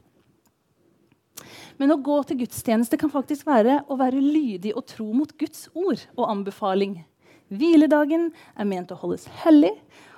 Men 1.79 1.95
å 1.95 1.97
gå 2.03 2.17
til 2.27 2.41
gudstjeneste 2.41 2.99
kan 2.99 3.13
faktisk 3.13 3.47
være 3.47 3.77
å 3.87 3.95
være 4.03 4.19
lydig 4.19 4.75
og 4.75 4.83
tro 4.91 5.07
mot 5.15 5.31
Guds 5.39 5.69
ord 5.71 6.03
og 6.17 6.27
anbefaling. 6.27 6.99
Hviledagen 7.47 8.33
er 8.51 8.67
ment 8.67 8.91
å 8.91 8.99
holdes 8.99 9.29
hellig, 9.45 9.71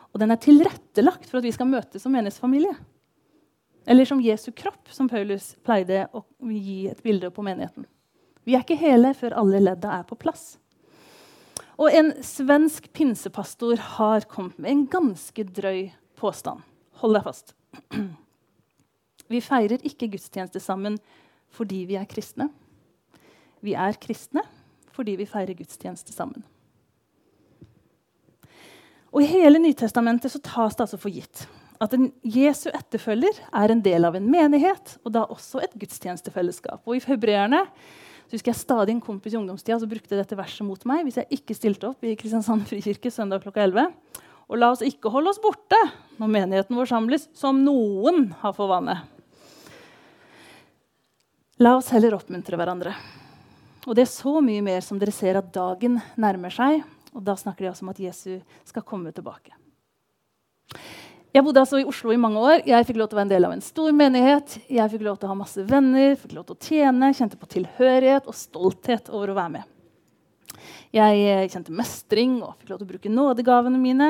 og 0.09 0.25
den 0.25 0.33
er 0.33 0.41
tilrettelagt 0.41 1.29
for 1.29 1.37
at 1.37 1.45
vi 1.45 1.53
skal 1.53 1.69
møtes 1.69 2.01
som 2.01 2.17
menighetsfamilie. 2.17 2.73
Eller 3.85 4.09
som 4.09 4.25
Jesu 4.25 4.49
kropp, 4.57 4.89
som 4.89 5.05
Paulus 5.05 5.53
pleide 5.61 6.07
å 6.17 6.25
gi 6.49 6.87
et 6.89 7.05
bilde 7.05 7.29
på 7.29 7.45
menigheten. 7.45 7.85
Vi 8.41 8.57
er 8.57 8.65
ikke 8.65 8.81
hele 8.81 9.13
før 9.13 9.37
alle 9.37 9.61
ledda 9.61 9.99
er 9.99 10.09
på 10.09 10.17
plass. 10.17 10.55
Og 11.75 11.91
en 11.91 12.13
svensk 12.23 12.87
pinsepastor 12.95 13.81
har 13.97 14.27
kommet 14.31 14.57
med 14.61 14.71
en 14.71 14.85
ganske 14.87 15.43
drøy 15.57 15.89
påstand. 16.19 16.63
Hold 17.01 17.17
deg 17.17 17.25
fast. 17.25 17.55
Vi 19.31 19.41
feirer 19.43 19.81
ikke 19.83 20.09
gudstjeneste 20.13 20.61
sammen 20.63 20.99
fordi 21.55 21.85
vi 21.87 21.95
er 21.97 22.05
kristne. 22.05 22.49
Vi 23.63 23.73
er 23.73 23.95
kristne 23.97 24.43
fordi 24.95 25.15
vi 25.19 25.25
feirer 25.27 25.57
gudstjeneste 25.57 26.13
sammen. 26.13 26.43
Og 29.15 29.23
I 29.23 29.29
hele 29.31 29.59
Nytestamentet 29.59 30.31
så 30.31 30.39
tas 30.43 30.75
det 30.75 30.85
altså 30.85 30.99
for 30.99 31.11
gitt 31.11 31.45
at 31.83 31.93
en 31.95 32.09
Jesu 32.23 32.69
etterfølger 32.69 33.39
er 33.51 33.71
en 33.71 33.81
del 33.83 34.07
av 34.07 34.15
en 34.15 34.27
menighet 34.31 34.95
og 35.03 35.15
da 35.15 35.25
også 35.31 35.63
et 35.63 35.75
gudstjenestefellesskap. 35.79 36.83
Og 36.85 36.99
I 36.99 37.03
Hebreerne 37.07 37.65
så 38.25 38.33
husker 38.33 38.51
jeg 38.51 38.59
stadig 38.59 38.95
en 38.95 39.03
kompis 39.03 39.35
i 39.35 39.39
ungdomstida 39.39 39.77
som 39.81 39.89
brukte 39.89 40.17
dette 40.17 40.37
verset 40.37 40.65
mot 40.65 40.81
meg 40.89 41.03
hvis 41.05 41.19
jeg 41.21 41.37
ikke 41.37 41.57
stilte 41.57 41.91
opp 41.91 42.05
i 42.05 42.15
Kristiansand 42.17 42.65
frikirke 42.69 43.11
søndag 43.13 43.43
klokka 43.43 43.61
11. 43.67 43.91
Og 44.49 44.59
la 44.61 44.71
oss 44.73 44.83
ikke 44.85 45.11
holde 45.13 45.31
oss 45.33 45.41
borte 45.41 45.77
når 46.19 46.31
menigheten 46.31 46.77
vår 46.77 46.89
samles, 46.89 47.27
som 47.37 47.61
noen 47.65 48.31
har 48.41 48.53
for 48.57 48.69
vane. 48.69 48.97
La 51.61 51.77
oss 51.77 51.91
heller 51.93 52.17
oppmuntre 52.17 52.57
hverandre. 52.59 52.93
Og 53.85 53.93
det 53.95 54.05
er 54.05 54.11
så 54.11 54.39
mye 54.41 54.63
mer 54.65 54.81
som 54.85 54.97
dere 55.01 55.13
ser 55.13 55.37
at 55.39 55.53
dagen 55.53 55.99
nærmer 56.19 56.53
seg, 56.53 56.81
og 57.13 57.23
da 57.25 57.37
snakker 57.39 57.65
de 57.65 57.71
også 57.71 57.85
om 57.85 57.93
at 57.93 58.01
Jesus 58.01 58.41
skal 58.67 58.85
komme 58.85 59.13
tilbake. 59.15 59.53
Jeg 61.35 61.43
bodde 61.43 61.59
altså 61.59 61.81
i 61.81 61.83
Oslo 61.83 62.13
i 62.15 62.19
mange 62.21 62.39
år. 62.39 62.61
Jeg 62.63 62.85
fikk 62.87 62.95
lov 62.95 63.09
til 63.11 63.17
å 63.17 63.19
være 63.19 63.27
en 63.27 63.31
del 63.33 63.45
av 63.45 63.53
en 63.57 63.63
stor 63.63 63.91
menighet. 63.91 64.53
Jeg 64.71 64.91
fikk 64.93 65.01
lov 65.03 65.17
til 65.19 65.27
å 65.27 65.33
ha 65.33 65.35
masse 65.35 65.65
venner, 65.67 66.13
fikk 66.15 66.31
lov 66.37 66.45
til 66.47 66.55
å 66.55 66.63
tjene, 66.63 67.09
kjente 67.17 67.39
på 67.41 67.49
tilhørighet 67.51 68.29
og 68.31 68.37
stolthet 68.39 69.11
over 69.11 69.33
å 69.33 69.35
være 69.35 69.53
med. 69.57 69.73
Jeg 70.95 71.25
eh, 71.33 71.43
kjente 71.51 71.75
mestring 71.75 72.37
og 72.39 72.53
fikk 72.61 72.71
lov 72.71 72.79
til 72.79 72.87
å 72.87 72.91
bruke 72.93 73.11
nådegavene 73.11 73.81
mine. 73.81 74.09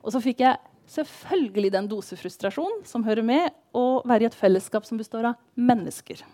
Og 0.00 0.16
så 0.16 0.22
fikk 0.24 0.40
jeg 0.46 0.56
selvfølgelig 0.94 1.74
den 1.76 1.92
dose 1.92 2.16
frustrasjon 2.16 2.80
som 2.88 3.04
hører 3.04 3.28
med 3.34 3.52
å 3.76 4.00
være 4.08 4.24
i 4.24 4.32
et 4.32 4.40
fellesskap 4.40 4.88
som 4.88 4.96
består 4.96 5.28
av 5.28 5.38
mennesker. 5.60 6.24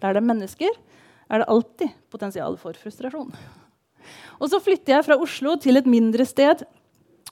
Der 0.00 0.16
det 0.16 0.24
er 0.24 0.30
mennesker, 0.32 0.82
er 1.28 1.44
det 1.44 1.52
alltid 1.52 2.00
potensial 2.08 2.56
for 2.56 2.80
frustrasjon. 2.80 3.28
Og 4.40 4.48
så 4.48 4.64
flytter 4.64 4.96
jeg 4.96 5.10
fra 5.10 5.20
Oslo 5.20 5.58
til 5.60 5.76
et 5.76 5.88
mindre 6.00 6.24
sted 6.24 6.64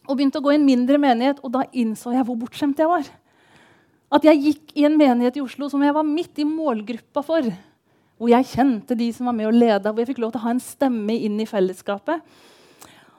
og 0.08 0.16
begynte 0.16 0.40
å 0.40 0.44
gå 0.44 0.54
i 0.54 0.58
en 0.58 0.66
mindre 0.66 0.98
menighet. 1.00 1.40
Og 1.44 1.52
da 1.54 1.66
innså 1.76 2.14
jeg 2.16 2.24
hvor 2.26 2.38
bortskjemt 2.40 2.80
jeg 2.80 2.90
var. 2.90 3.08
At 4.08 4.24
jeg 4.24 4.40
gikk 4.40 4.76
i 4.80 4.86
en 4.88 4.96
menighet 4.96 5.36
i 5.36 5.44
Oslo 5.44 5.68
som 5.68 5.82
jeg 5.84 5.94
var 5.94 6.06
midt 6.06 6.40
i 6.40 6.46
målgruppa 6.48 7.22
for. 7.26 7.48
Hvor 8.18 8.32
jeg 8.32 8.48
kjente 8.50 8.96
de 8.98 9.10
som 9.14 9.28
var 9.28 9.36
med 9.36 9.50
og 9.50 9.58
leda, 9.58 9.92
hvor 9.92 10.02
jeg 10.02 10.10
fikk 10.14 10.22
lov 10.24 10.32
til 10.34 10.40
å 10.40 10.46
ha 10.46 10.54
en 10.56 10.64
stemme 10.64 11.18
inn 11.28 11.36
i 11.38 11.46
fellesskapet. 11.48 12.24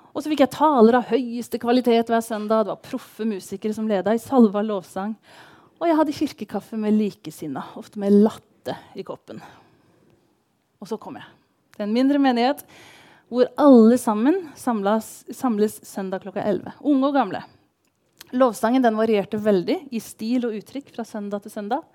Og 0.09 0.23
så 0.23 0.31
fikk 0.31 0.41
jeg 0.43 0.55
taler 0.57 0.97
av 0.97 1.11
høyeste 1.11 1.61
kvalitet 1.61 2.09
hver 2.09 2.25
søndag. 2.25 2.65
Det 2.65 2.73
var 2.73 2.83
proffe 2.89 3.27
musikere 3.29 3.77
som 3.77 3.87
leda 3.87 4.15
i 4.17 4.21
salva 4.21 4.65
lovsang. 4.65 5.13
Og 5.79 5.87
jeg 5.87 5.95
hadde 5.95 6.15
kirkekaffe 6.17 6.79
med 6.81 6.97
likesinna, 6.97 7.69
ofte 7.79 8.01
med 8.01 8.17
latte 8.17 8.75
i 8.97 9.05
koppen. 9.07 9.39
Og 10.81 10.89
så 10.89 10.97
kom 10.99 11.19
jeg 11.19 11.29
til 11.75 11.85
en 11.85 11.95
mindre 11.95 12.19
menighet 12.19 12.65
hvor 13.29 13.49
alle 13.61 13.97
sammen 14.01 14.41
samles, 14.57 15.07
samles 15.37 15.77
søndag 15.85 16.23
klokka 16.23 16.41
11. 16.41 16.79
Unge 16.81 17.09
og 17.09 17.17
gamle. 17.17 17.43
Lovsangen 18.33 18.85
varierte 18.97 19.39
veldig 19.41 19.77
i 19.93 20.01
stil 20.01 20.47
og 20.47 20.55
uttrykk 20.57 20.89
fra 20.95 21.05
søndag 21.05 21.43
til 21.43 21.53
søndag. 21.53 21.85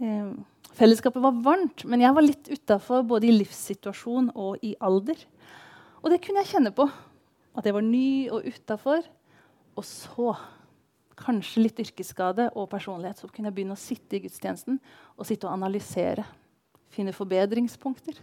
Eh, 0.00 0.32
fellesskapet 0.76 1.22
var 1.24 1.36
varmt, 1.44 1.84
men 1.88 2.04
jeg 2.04 2.16
var 2.16 2.24
litt 2.24 2.48
utafor 2.52 3.04
både 3.08 3.28
i 3.28 3.36
livssituasjon 3.36 4.32
og 4.34 4.64
i 4.64 4.74
alder. 4.80 5.20
Og 6.02 6.12
det 6.12 6.20
kunne 6.24 6.44
jeg 6.44 6.54
kjenne 6.54 6.72
på. 6.76 6.88
At 7.56 7.64
jeg 7.64 7.76
var 7.76 7.84
ny 7.84 8.28
og 8.32 8.44
utafor. 8.44 9.04
Og 9.76 9.84
så, 9.84 10.34
kanskje 11.16 11.64
litt 11.64 11.80
yrkesskade 11.80 12.50
og 12.52 12.68
personlighet, 12.72 13.20
så 13.20 13.28
kunne 13.28 13.48
jeg 13.48 13.56
begynne 13.56 13.76
å 13.76 13.80
sitte 13.80 14.18
i 14.18 14.22
gudstjenesten 14.24 14.80
og 15.16 15.28
sitte 15.28 15.48
og 15.48 15.56
analysere. 15.56 16.24
Finne 16.92 17.16
forbedringspunkter 17.16 18.20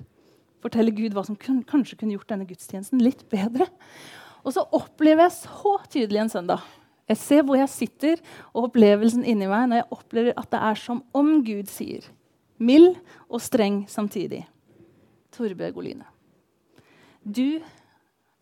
fortelle 0.63 0.93
Gud 0.96 1.15
hva 1.15 1.25
som 1.27 1.38
kun, 1.39 1.62
kanskje 1.67 2.00
kunne 2.00 2.15
gjort 2.15 2.32
denne 2.32 2.48
gudstjenesten 2.50 3.03
litt 3.03 3.25
bedre. 3.32 3.67
Og 4.43 4.55
så 4.55 4.65
opplever 4.75 5.27
jeg 5.27 5.38
så 5.38 5.75
tydelig 5.91 6.24
en 6.24 6.34
søndag. 6.34 6.63
Jeg 7.10 7.20
ser 7.20 7.43
hvor 7.43 7.60
jeg 7.60 7.72
sitter, 7.72 8.20
og 8.55 8.70
opplevelsen 8.70 9.25
inni 9.27 9.48
meg 9.51 9.67
når 9.70 9.82
jeg 9.82 9.91
opplever 9.96 10.36
at 10.39 10.50
det 10.53 10.62
er 10.72 10.79
som 10.79 11.03
om 11.15 11.36
Gud 11.46 11.72
sier. 11.72 12.08
Mild 12.63 12.96
og 13.27 13.43
streng 13.43 13.84
samtidig. 13.91 14.46
Torbjørg 15.34 15.79
Oline. 15.82 16.08
Du 17.24 17.60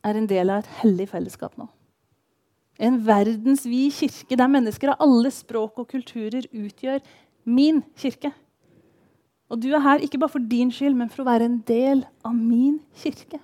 er 0.02 0.18
en 0.18 0.30
del 0.30 0.50
av 0.50 0.62
et 0.62 0.74
hellig 0.82 1.08
fellesskap 1.12 1.58
nå. 1.58 1.68
En 2.82 2.98
verdensvid 3.06 3.94
kirke 3.94 4.38
der 4.38 4.50
mennesker 4.50 4.94
av 4.94 5.04
alle 5.06 5.30
språk 5.34 5.82
og 5.84 5.90
kulturer 5.92 6.48
utgjør 6.50 7.02
min 7.46 7.84
kirke. 7.98 8.32
Og 9.52 9.60
du 9.60 9.68
er 9.76 9.84
her 9.84 10.04
ikke 10.04 10.20
bare 10.22 10.32
for 10.32 10.52
din 10.52 10.72
skyld, 10.72 10.96
men 10.96 11.10
for 11.12 11.26
å 11.26 11.28
være 11.28 11.48
en 11.50 11.60
del 11.68 12.06
av 12.24 12.36
min 12.36 12.78
kirke. 12.96 13.42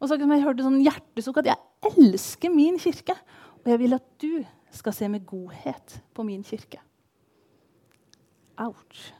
Og 0.00 0.08
så 0.08 0.16
jeg 0.18 0.42
hørte 0.42 0.64
sånn 0.64 0.80
hjertesukk 0.82 1.42
at 1.42 1.50
jeg 1.52 1.92
elsker 1.92 2.50
min 2.52 2.80
kirke. 2.80 3.14
Og 3.60 3.70
jeg 3.70 3.82
vil 3.82 3.94
at 3.94 4.06
du 4.22 4.40
skal 4.74 4.96
se 4.96 5.10
med 5.12 5.26
godhet 5.28 6.00
på 6.16 6.24
min 6.26 6.42
kirke. 6.46 6.80
Ouch. 8.60 9.10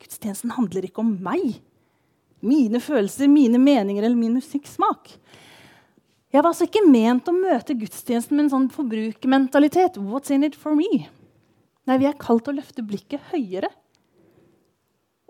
Gudstjenesten 0.00 0.54
handler 0.56 0.86
ikke 0.86 1.02
om 1.02 1.12
meg, 1.22 1.58
mine 2.40 2.80
følelser, 2.80 3.28
mine 3.28 3.60
meninger 3.60 4.06
eller 4.06 4.16
min 4.16 4.38
musikksmak. 4.38 5.12
Jeg 6.30 6.40
var 6.40 6.52
altså 6.52 6.68
ikke 6.68 6.86
ment 6.86 7.28
å 7.28 7.34
møte 7.34 7.76
gudstjenesten 7.76 8.38
med 8.38 8.46
en 8.46 8.52
sånn 8.54 8.70
forbrukermentalitet. 8.72 9.98
What's 10.00 10.32
in 10.32 10.46
it 10.46 10.56
for 10.56 10.78
me? 10.78 11.04
Nei, 11.90 11.98
Vi 11.98 12.08
er 12.08 12.16
kalt 12.16 12.48
å 12.48 12.54
løfte 12.54 12.86
blikket 12.86 13.32
høyere 13.34 13.68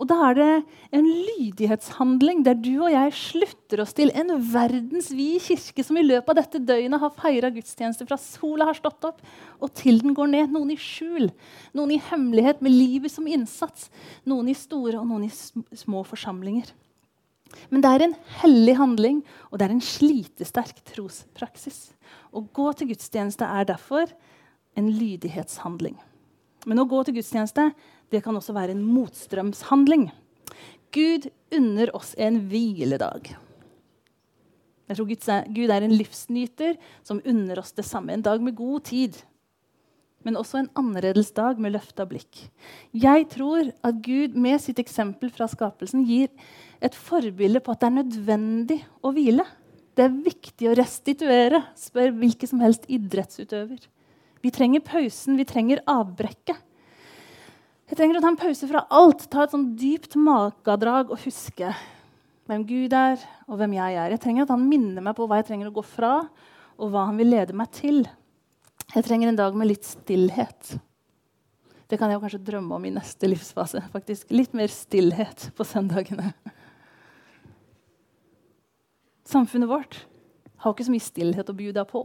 og 0.01 0.09
da 0.09 0.17
er 0.31 0.37
det 0.39 0.49
en 0.97 1.05
lydighetshandling 1.05 2.41
der 2.47 2.57
du 2.57 2.73
og 2.79 2.89
jeg 2.89 3.13
slutter 3.19 3.83
oss 3.85 3.93
til 3.97 4.09
en 4.17 4.33
verdensvid 4.53 5.43
kirke 5.45 5.85
som 5.85 5.99
i 6.01 6.05
løpet 6.07 6.33
av 6.33 6.39
dette 6.41 6.63
døgnet 6.71 7.03
har 7.03 7.13
feira 7.19 7.51
gudstjeneste 7.53 8.07
fra 8.09 8.17
sola 8.21 8.71
har 8.71 8.79
stått 8.79 9.05
opp 9.11 9.21
og 9.61 9.75
til 9.77 10.01
den 10.01 10.17
går 10.17 10.33
ned. 10.33 10.55
Noen 10.57 10.73
i 10.73 10.79
skjul, 10.81 11.29
noen 11.77 11.93
i 11.93 12.01
hemmelighet 12.09 12.65
med 12.65 12.73
livet 12.73 13.13
som 13.13 13.29
innsats. 13.29 13.91
Noen 14.25 14.49
i 14.49 14.57
store 14.57 15.03
og 15.03 15.09
noen 15.11 15.29
i 15.29 15.33
små 15.85 16.01
forsamlinger. 16.09 16.73
Men 17.69 17.85
det 17.85 17.91
er 17.93 18.07
en 18.07 18.19
hellig 18.41 18.77
handling, 18.79 19.23
og 19.51 19.59
det 19.59 19.67
er 19.67 19.75
en 19.75 19.85
slitesterk 19.85 20.81
trospraksis. 20.95 21.91
Å 22.33 22.41
gå 22.41 22.73
til 22.79 22.95
gudstjeneste 22.95 23.45
er 23.45 23.69
derfor 23.69 24.09
en 24.79 24.89
lydighetshandling. 24.95 25.99
Men 26.69 26.83
å 26.83 26.89
gå 26.89 27.03
til 27.07 27.17
gudstjeneste 27.17 27.71
det 28.11 28.23
kan 28.25 28.37
også 28.37 28.55
være 28.57 28.75
en 28.75 28.83
motstrømshandling. 28.85 30.09
Gud 30.91 31.31
unner 31.55 31.93
oss 31.97 32.17
en 32.19 32.41
hviledag. 32.51 33.31
Jeg 34.91 34.99
tror 34.99 35.11
Gud 35.55 35.71
er 35.71 35.87
en 35.87 35.95
livsnyter 35.95 36.79
som 37.07 37.23
unner 37.23 37.61
oss 37.63 37.71
det 37.77 37.87
samme. 37.87 38.13
En 38.13 38.27
dag 38.27 38.43
med 38.43 38.59
god 38.59 38.89
tid. 38.91 39.21
men 40.21 40.37
også 40.37 40.59
en 40.61 40.67
annerledes 40.77 41.31
dag 41.33 41.57
med 41.57 41.73
løfta 41.73 42.05
blikk. 42.05 42.43
Jeg 42.93 43.25
tror 43.33 43.71
at 43.81 44.03
Gud 44.05 44.35
med 44.37 44.61
sitt 44.61 44.77
eksempel 44.83 45.31
fra 45.33 45.47
skapelsen 45.49 46.03
gir 46.05 46.29
et 46.85 46.93
forbilde 46.93 47.63
på 47.65 47.73
at 47.73 47.81
det 47.81 47.89
er 47.89 47.95
nødvendig 47.95 48.77
å 49.01 49.15
hvile. 49.17 49.47
Det 49.97 50.05
er 50.05 50.19
viktig 50.27 50.69
å 50.69 50.77
restituere, 50.77 51.63
spør 51.73 52.13
hvilken 52.21 52.53
som 52.53 52.61
helst 52.61 52.85
idrettsutøver. 52.93 53.81
Vi 54.41 54.51
trenger 54.55 54.81
pausen, 54.85 55.37
vi 55.37 55.47
trenger 55.49 55.83
avbrekket. 55.91 56.59
Jeg 57.91 57.99
trenger 57.99 58.21
å 58.21 58.23
ta 58.23 58.31
en 58.31 58.39
pause 58.39 58.69
fra 58.71 58.85
alt, 58.95 59.25
ta 59.33 59.43
et 59.45 59.55
sånn 59.55 59.73
dypt 59.79 60.15
magedrag 60.15 61.11
og 61.11 61.19
huske 61.25 61.73
hvem 62.51 62.63
Gud 62.67 62.95
er, 62.95 63.19
og 63.51 63.59
hvem 63.59 63.75
jeg 63.77 63.97
er. 63.99 64.15
Jeg 64.15 64.23
trenger 64.23 64.47
at 64.47 64.53
han 64.55 64.67
minner 64.67 65.05
meg 65.05 65.17
på 65.19 65.27
hva 65.27 65.41
jeg 65.41 65.51
trenger 65.51 65.71
å 65.71 65.75
gå 65.75 65.83
fra, 65.87 66.15
og 66.81 66.93
hva 66.93 67.09
han 67.09 67.19
vil 67.19 67.33
lede 67.35 67.57
meg 67.57 67.71
til. 67.75 68.05
Jeg 68.95 69.07
trenger 69.07 69.31
en 69.31 69.39
dag 69.39 69.59
med 69.59 69.71
litt 69.71 69.87
stillhet. 69.87 70.73
Det 71.91 71.99
kan 71.99 72.11
jeg 72.11 72.23
kanskje 72.23 72.43
drømme 72.47 72.79
om 72.79 72.87
i 72.87 72.93
neste 72.95 73.27
livsfase. 73.27 73.83
faktisk. 73.93 74.31
Litt 74.31 74.55
mer 74.55 74.71
stillhet 74.71 75.51
på 75.59 75.67
søndagene. 75.67 76.31
Samfunnet 79.27 79.71
vårt 79.71 79.99
har 80.63 80.75
ikke 80.75 80.87
så 80.87 80.95
mye 80.95 81.07
stillhet 81.07 81.51
å 81.51 81.59
bjuda 81.59 81.85
på. 81.91 82.03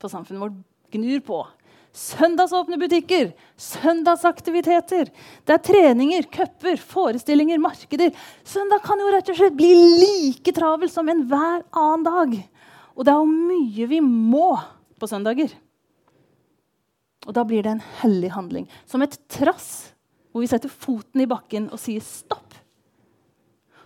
På 0.00 0.12
samfunnet 0.12 0.44
vårt 0.44 0.60
gnur 0.92 1.20
på. 1.26 1.40
Søndagsåpne 1.92 2.78
butikker, 2.80 3.34
søndagsaktiviteter. 3.60 5.10
Det 5.44 5.52
er 5.52 5.64
treninger, 5.66 6.24
cuper, 6.32 6.78
forestillinger, 6.80 7.60
markeder. 7.60 8.14
Søndag 8.48 8.80
kan 8.86 9.00
jo 9.02 9.10
rett 9.12 9.28
og 9.28 9.36
slett 9.36 9.58
bli 9.58 9.74
like 10.00 10.54
travel 10.56 10.88
som 10.92 11.10
enhver 11.12 11.60
annen 11.68 12.06
dag. 12.06 12.38
Og 12.96 13.04
det 13.04 13.12
er 13.12 13.20
jo 13.20 13.28
mye 13.28 13.90
vi 13.90 14.00
må 14.04 14.54
på 15.00 15.08
søndager. 15.10 15.52
Og 17.28 17.36
da 17.36 17.44
blir 17.46 17.64
det 17.64 17.76
en 17.76 17.86
hellig 18.00 18.32
handling. 18.34 18.68
Som 18.88 19.04
et 19.04 19.18
trass 19.30 19.92
hvor 20.32 20.40
vi 20.40 20.48
setter 20.48 20.72
foten 20.72 21.20
i 21.20 21.28
bakken 21.28 21.68
og 21.68 21.80
sier 21.80 22.00
stopp. 22.04 22.56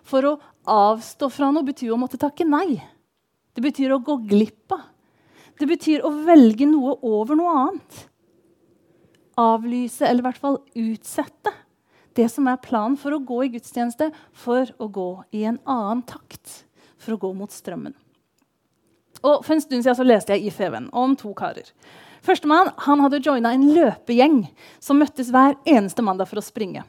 For 0.06 0.22
å 0.28 0.36
avstå 0.70 1.28
fra 1.34 1.50
noe 1.50 1.66
betyr 1.66 1.90
å 1.90 1.98
måtte 1.98 2.20
takke 2.22 2.46
nei. 2.46 2.78
Det 3.56 3.64
betyr 3.64 3.96
å 3.96 4.02
gå 4.04 4.20
glipp 4.30 4.76
av. 4.76 4.92
Det 5.56 5.68
betyr 5.68 6.04
å 6.04 6.12
velge 6.26 6.68
noe 6.68 6.96
over 7.06 7.38
noe 7.38 7.54
annet. 7.60 8.00
Avlyse, 9.40 10.04
eller 10.04 10.22
i 10.22 10.26
hvert 10.26 10.40
fall 10.40 10.58
utsette, 10.76 11.52
det 12.16 12.28
som 12.32 12.48
er 12.48 12.60
planen 12.64 12.96
for 13.00 13.12
å 13.12 13.20
gå 13.20 13.42
i 13.44 13.52
gudstjeneste, 13.52 14.08
for 14.32 14.68
å 14.80 14.88
gå 14.88 15.10
i 15.36 15.44
en 15.48 15.60
annen 15.68 16.02
takt. 16.08 16.62
For 16.96 17.16
å 17.16 17.20
gå 17.20 17.32
mot 17.36 17.52
strømmen. 17.52 17.94
Og 19.22 19.44
For 19.44 19.56
en 19.56 19.62
stund 19.62 19.84
siden 19.84 19.96
så 19.98 20.06
leste 20.06 20.36
jeg 20.36 20.48
i 20.48 20.52
Feven 20.54 20.88
om 20.96 21.16
to 21.18 21.32
karer. 21.36 21.68
Førstemann 22.24 22.72
hadde 22.76 23.20
joina 23.22 23.52
en 23.54 23.68
løpegjeng 23.76 24.40
som 24.82 24.98
møttes 25.00 25.30
hver 25.32 25.56
eneste 25.68 26.04
mandag 26.04 26.30
for 26.30 26.40
å 26.40 26.44
springe. 26.44 26.82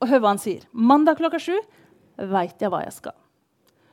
Og 0.00 0.08
hør 0.08 0.22
hva 0.22 0.32
han 0.32 0.40
sier. 0.42 0.64
Mandag 0.72 1.20
klokka 1.20 1.40
sju 1.40 1.56
veit 2.16 2.60
jeg 2.60 2.72
hva 2.72 2.82
jeg 2.84 2.96
skal. 2.96 3.16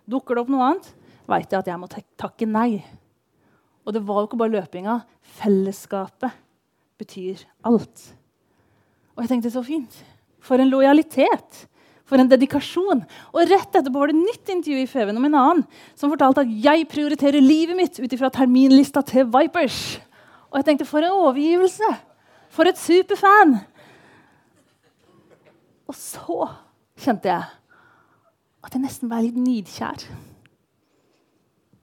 Dukker 0.07 0.35
det 0.35 0.43
opp 0.43 0.51
noe 0.51 0.69
annet, 0.69 0.87
veit 1.27 1.51
jeg 1.51 1.59
at 1.59 1.69
jeg 1.69 1.79
må 1.81 1.89
takke 1.91 2.47
nei. 2.47 2.79
Og 3.87 3.95
det 3.95 4.03
var 4.03 4.19
jo 4.19 4.27
ikke 4.27 4.41
bare 4.41 4.55
løpinga. 4.57 4.99
Fellesskapet 5.39 6.35
betyr 6.99 7.45
alt. 7.67 8.03
Og 9.15 9.23
jeg 9.23 9.31
tenkte 9.31 9.53
så 9.53 9.63
fint. 9.63 9.95
For 10.43 10.59
en 10.59 10.69
lojalitet. 10.69 11.63
For 12.07 12.19
en 12.19 12.29
dedikasjon. 12.31 13.05
Og 13.31 13.47
rett 13.47 13.79
etterpå 13.79 14.01
var 14.01 14.11
det 14.11 14.19
nytt 14.19 14.51
intervju 14.51 14.83
i 14.83 14.89
Feven 14.91 15.19
om 15.19 15.27
en 15.27 15.39
annen 15.39 15.63
som 15.95 16.11
fortalte 16.11 16.43
at 16.43 16.51
jeg 16.67 16.87
prioriterer 16.91 17.43
livet 17.43 17.79
mitt 17.79 17.99
ut 17.99 18.11
ifra 18.11 18.31
terminlista 18.33 19.03
til 19.07 19.27
Vipers. 19.31 19.97
Og 20.51 20.59
jeg 20.59 20.69
tenkte 20.69 20.87
for 20.87 21.03
en 21.03 21.15
overgivelse! 21.15 21.95
For 22.51 22.67
et 22.67 22.79
superfan! 22.79 23.57
Og 25.87 25.95
så 25.95 26.47
kjente 26.99 27.31
jeg 27.31 27.43
at 28.67 28.75
jeg 28.75 28.83
nesten 28.83 29.11
ble 29.11 29.21
litt 29.23 29.37
nidkjær. 29.39 30.07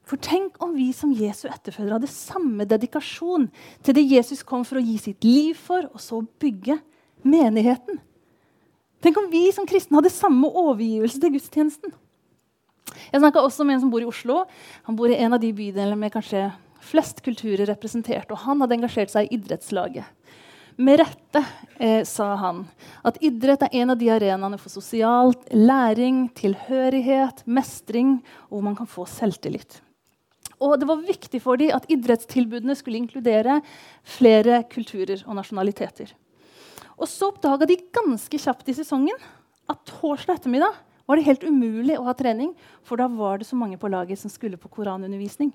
For 0.05 0.21
tenk 0.21 0.59
om 0.61 0.75
vi 0.77 0.91
som 0.93 1.13
Jesu 1.17 1.47
etterfølgere 1.49 1.97
hadde 1.97 2.11
samme 2.11 2.67
dedikasjon 2.69 3.47
til 3.85 3.97
det 3.97 4.05
Jesus 4.05 4.43
kom 4.45 4.65
for 4.67 4.77
å 4.77 4.85
gi 4.85 4.99
sitt 5.01 5.25
liv 5.25 5.57
for, 5.57 5.87
og 5.89 6.01
så 6.01 6.21
bygge 6.41 6.77
menigheten. 7.25 7.97
Tenk 9.01 9.17
om 9.17 9.31
vi 9.31 9.47
som 9.53 9.65
kristne 9.69 9.97
hadde 9.97 10.13
samme 10.13 10.49
overgivelse 10.49 11.21
til 11.21 11.33
gudstjenesten. 11.35 11.93
Jeg 13.11 13.21
snakka 13.21 13.41
også 13.41 13.65
med 13.65 13.77
en 13.77 13.85
som 13.85 13.91
bor 13.93 14.03
i 14.03 14.09
Oslo. 14.09 14.43
Han 14.85 14.97
bor 14.97 15.09
i 15.09 15.17
en 15.17 15.33
av 15.35 15.41
de 15.41 15.51
bydelene 15.55 15.97
med 15.99 16.13
kanskje 16.13 16.47
flest 16.85 17.23
kulturer 17.25 17.65
representert. 17.69 18.29
Og 18.29 18.43
han 18.45 18.61
hadde 18.61 18.77
engasjert 18.77 19.13
seg 19.13 19.27
i 19.27 19.39
idrettslaget. 19.39 20.05
Med 20.75 20.99
rette 20.99 21.41
eh, 21.79 22.01
sa 22.03 22.33
han 22.35 22.65
at 23.07 23.17
idrett 23.23 23.63
er 23.63 23.77
en 23.79 23.93
av 23.93 23.99
de 23.99 24.09
arenaene 24.11 24.59
for 24.59 24.73
sosialt 24.73 25.47
læring, 25.55 26.25
tilhørighet, 26.35 27.45
mestring, 27.47 28.17
og 28.49 28.57
hvor 28.57 28.65
man 28.67 28.77
kan 28.77 28.89
få 28.91 29.07
selvtillit. 29.07 29.79
Og 30.65 30.79
det 30.81 30.87
var 30.89 31.03
viktig 31.05 31.41
for 31.43 31.61
dem 31.61 31.73
at 31.75 31.85
idrettstilbudene 31.91 32.75
skulle 32.77 33.01
inkludere 33.03 33.59
flere 34.17 34.63
kulturer 34.71 35.21
og 35.27 35.37
nasjonaliteter. 35.37 36.09
Og 36.95 37.09
så 37.11 37.29
oppdaga 37.29 37.67
de 37.69 37.77
ganske 37.93 38.39
kjapt 38.39 38.71
i 38.71 38.77
sesongen 38.77 39.19
at 39.69 39.81
torsdag 39.89 40.39
ettermiddag 40.39 40.77
var 41.05 41.19
det 41.19 41.27
helt 41.27 41.45
umulig 41.45 41.99
å 41.99 42.07
ha 42.07 42.15
trening, 42.17 42.55
for 42.81 42.97
da 42.97 43.05
var 43.11 43.37
det 43.37 43.47
så 43.49 43.57
mange 43.59 43.77
på 43.77 43.91
laget 43.91 44.17
som 44.17 44.31
skulle 44.31 44.57
på 44.57 44.71
koranundervisning. 44.73 45.51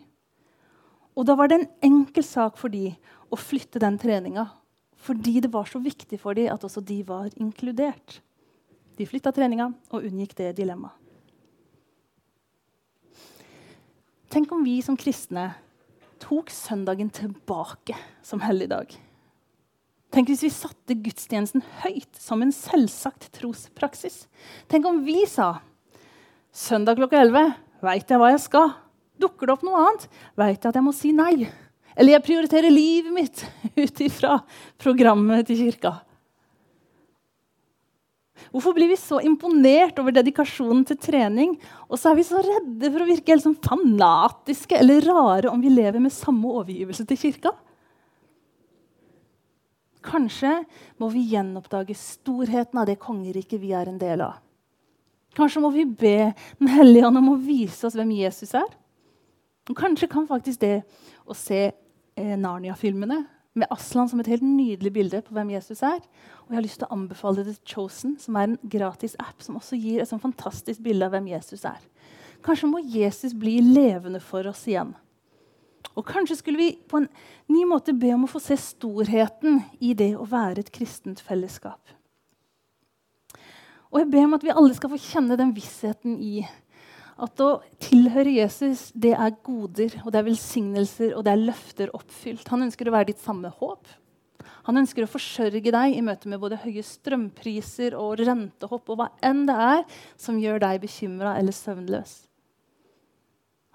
Og 1.19 1.27
da 1.27 1.35
var 1.35 1.51
det 1.51 1.59
en 1.59 1.69
enkel 1.91 2.25
sak 2.27 2.61
for 2.61 2.71
dem 2.71 2.95
å 3.31 3.39
flytte 3.39 3.83
den 3.83 3.99
treninga. 3.99 4.47
Fordi 5.01 5.41
det 5.43 5.51
var 5.51 5.67
så 5.67 5.81
viktig 5.83 6.21
for 6.21 6.37
dem 6.37 6.53
at 6.53 6.65
også 6.67 6.83
de 6.85 7.01
var 7.09 7.33
inkludert. 7.41 8.21
De 9.01 9.09
flytta 9.09 9.33
treninga 9.35 9.71
og 9.91 10.05
unngikk 10.05 10.37
det 10.39 10.53
dilemmaet. 10.61 11.00
Tenk 14.31 14.53
om 14.55 14.61
vi 14.63 14.77
som 14.79 14.95
kristne 14.95 15.49
tok 16.23 16.53
søndagen 16.55 17.09
tilbake 17.11 17.97
som 18.23 18.43
helligdag. 18.45 18.93
Tenk 20.15 20.31
hvis 20.31 20.45
vi 20.47 20.51
satte 20.55 20.95
gudstjenesten 21.03 21.65
høyt 21.83 22.19
som 22.19 22.45
en 22.45 22.53
selvsagt 22.55 23.27
trospraksis. 23.35 24.29
Tenk 24.71 24.87
om 24.87 25.01
vi 25.07 25.25
sa 25.27 25.57
søndag 26.55 27.01
klokka 27.01 27.25
11 27.25 27.57
veit 27.83 28.11
jeg 28.11 28.23
hva 28.23 28.31
jeg 28.31 28.45
skal. 28.45 28.71
Dukker 29.21 29.51
det 29.51 29.57
opp 29.57 29.67
noe 29.67 29.83
annet, 29.83 30.07
veit 30.39 30.61
jeg 30.61 30.71
at 30.71 30.79
jeg 30.79 30.87
må 30.87 30.95
si 30.95 31.11
nei. 31.17 31.35
Eller 31.99 32.15
jeg 32.15 32.27
prioriterer 32.29 32.71
livet 32.71 33.15
mitt 33.15 33.43
ut 33.83 34.05
ifra 34.07 34.39
programmet 34.79 35.51
til 35.51 35.59
kirka. 35.65 35.97
Hvorfor 38.51 38.75
blir 38.77 38.91
vi 38.91 38.99
så 38.99 39.21
imponert 39.25 39.99
over 40.01 40.15
dedikasjonen 40.17 40.83
til 40.89 40.99
trening, 41.01 41.57
og 41.89 42.01
så 42.01 42.11
er 42.11 42.19
vi 42.19 42.27
så 42.27 42.43
redde 42.45 42.91
for 42.91 43.05
å 43.05 43.09
virke 43.09 43.35
helt 43.35 43.45
sånn 43.45 43.59
fanatiske 43.63 44.79
eller 44.81 45.05
rare 45.07 45.53
om 45.53 45.63
vi 45.63 45.73
lever 45.73 46.03
med 46.03 46.15
samme 46.15 46.51
overgivelse 46.61 47.07
til 47.09 47.21
kirka? 47.21 47.55
Kanskje 50.05 50.63
må 51.01 51.11
vi 51.13 51.27
gjenoppdage 51.35 51.97
storheten 51.99 52.81
av 52.81 52.89
det 52.89 53.01
kongeriket 53.03 53.61
vi 53.61 53.75
er 53.77 53.91
en 53.91 54.01
del 54.01 54.25
av. 54.25 54.39
Kanskje 55.37 55.63
må 55.63 55.71
vi 55.71 55.85
be 55.87 56.33
Den 56.59 56.71
hellige 56.73 57.07
ånd 57.07 57.21
om 57.21 57.35
å 57.35 57.41
vise 57.41 57.87
oss 57.87 57.95
hvem 57.99 58.11
Jesus 58.17 58.55
er. 58.59 58.67
Og 59.71 59.77
kanskje 59.79 60.09
kan 60.11 60.27
faktisk 60.27 60.65
det 60.65 60.81
å 61.29 61.37
se 61.37 61.69
eh, 61.69 62.35
Narnia-filmene 62.41 63.21
med 63.59 63.71
Aslan 63.75 64.09
som 64.09 64.21
et 64.23 64.31
helt 64.31 64.45
nydelig 64.47 64.93
bilde 64.95 65.21
på 65.27 65.35
hvem 65.35 65.51
Jesus 65.57 65.83
er. 65.83 65.99
Og 66.45 66.53
jeg 66.53 66.59
har 66.59 66.65
lyst 66.65 66.81
til 66.83 66.89
å 66.89 66.97
anbefale 66.97 67.45
The 67.47 67.57
Chosen, 67.67 68.17
som 68.23 68.39
er 68.39 68.49
en 68.49 68.59
gratis 68.63 69.17
app 69.19 69.43
som 69.43 69.59
også 69.59 69.79
gir 69.81 70.03
et 70.03 70.11
sånn 70.11 70.23
fantastisk 70.23 70.83
bilde 70.85 71.09
av 71.09 71.15
hvem 71.17 71.31
Jesus 71.33 71.65
er. 71.69 71.81
Kanskje 72.47 72.71
må 72.71 72.81
Jesus 72.85 73.35
bli 73.37 73.59
levende 73.65 74.23
for 74.25 74.47
oss 74.49 74.63
igjen. 74.71 74.95
Og 75.99 76.07
kanskje 76.07 76.39
skulle 76.39 76.61
vi 76.61 76.71
på 76.89 77.01
en 77.01 77.09
ny 77.51 77.65
måte 77.69 77.95
be 77.97 78.13
om 78.15 78.25
å 78.25 78.31
få 78.31 78.41
se 78.43 78.57
storheten 78.61 79.63
i 79.83 79.93
det 79.99 80.13
å 80.17 80.29
være 80.29 80.63
et 80.63 80.73
kristent 80.73 81.23
fellesskap. 81.25 81.81
Og 83.91 83.99
jeg 83.99 84.11
ber 84.13 84.29
om 84.29 84.37
at 84.37 84.45
vi 84.47 84.55
alle 84.55 84.77
skal 84.77 84.93
få 84.93 85.01
kjenne 85.03 85.39
den 85.39 85.53
vissheten 85.57 86.15
i 86.23 86.45
at 87.21 87.43
å 87.45 87.51
tilhøre 87.83 88.33
Jesus 88.33 88.89
det 88.97 89.13
er 89.15 89.35
goder, 89.45 89.97
og 90.05 90.13
det 90.13 90.21
er 90.21 90.29
velsignelser 90.29 91.17
og 91.17 91.25
det 91.27 91.35
er 91.35 91.43
løfter 91.43 91.93
oppfylt. 91.97 92.47
Han 92.53 92.65
ønsker 92.67 92.89
å 92.89 92.95
være 92.95 93.11
ditt 93.13 93.23
samme 93.23 93.53
håp. 93.61 93.89
Han 94.69 94.81
ønsker 94.81 95.05
å 95.05 95.11
forsørge 95.11 95.73
deg 95.73 95.97
i 95.97 96.03
møte 96.05 96.29
med 96.31 96.41
både 96.43 96.61
høye 96.63 96.83
strømpriser 96.85 97.97
og 97.99 98.21
rentehopp 98.21 98.93
og 98.93 99.01
hva 99.01 99.09
enn 99.25 99.45
det 99.49 99.57
er 99.57 99.85
som 100.21 100.41
gjør 100.41 100.61
deg 100.63 100.83
bekymra 100.83 101.37
eller 101.41 101.57
søvnløs. 101.57 102.15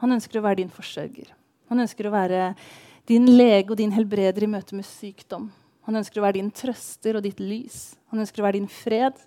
Han 0.04 0.16
ønsker 0.16 0.40
å 0.40 0.46
være 0.46 0.62
din 0.62 0.74
forsørger. 0.74 1.32
Han 1.72 1.82
ønsker 1.82 2.08
å 2.08 2.14
være 2.14 2.50
din 3.10 3.30
lege 3.34 3.74
og 3.74 3.80
din 3.80 3.94
helbreder 3.96 4.46
i 4.46 4.50
møte 4.50 4.78
med 4.78 4.88
sykdom. 4.88 5.50
Han 5.86 6.00
ønsker 6.02 6.20
å 6.20 6.26
være 6.26 6.40
din 6.40 6.52
trøster 6.54 7.18
og 7.18 7.26
ditt 7.26 7.42
lys. 7.42 7.96
Han 8.12 8.22
ønsker 8.24 8.42
å 8.42 8.48
være 8.48 8.60
din 8.60 8.70
fred. 8.72 9.18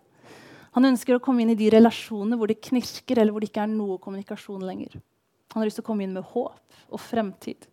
Han 0.79 0.93
ønsker 0.93 1.17
å 1.17 1.23
komme 1.23 1.43
inn 1.43 1.51
i 1.51 1.59
de 1.59 1.73
relasjonene 1.75 2.37
hvor 2.39 2.47
det 2.47 2.61
knirker, 2.63 3.19
eller 3.19 3.35
hvor 3.35 3.43
det 3.43 3.49
ikke 3.51 3.65
er 3.65 3.71
noe 3.73 3.97
kommunikasjon 3.99 4.63
lenger. 4.63 4.93
Han 5.51 5.59
har 5.59 5.67
lyst 5.67 5.81
til 5.81 5.83
å 5.83 5.89
komme 5.89 6.05
inn 6.07 6.15
med 6.15 6.29
håp 6.31 6.79
og 6.95 7.01
fremtid. 7.03 7.67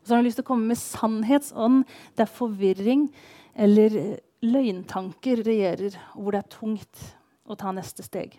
Og 0.00 0.02
så 0.02 0.16
har 0.16 0.18
han 0.18 0.26
lyst 0.26 0.40
til 0.40 0.44
å 0.44 0.48
komme 0.48 0.72
med 0.72 0.80
sannhetsånd 0.80 1.84
der 2.18 2.26
forvirring 2.26 3.06
eller 3.54 3.94
løgntanker 4.42 5.44
regjerer, 5.46 5.94
og 6.16 6.24
hvor 6.24 6.34
det 6.34 6.40
er 6.42 6.50
tungt 6.56 7.04
å 7.46 7.56
ta 7.60 7.70
neste 7.76 8.02
steg. 8.02 8.34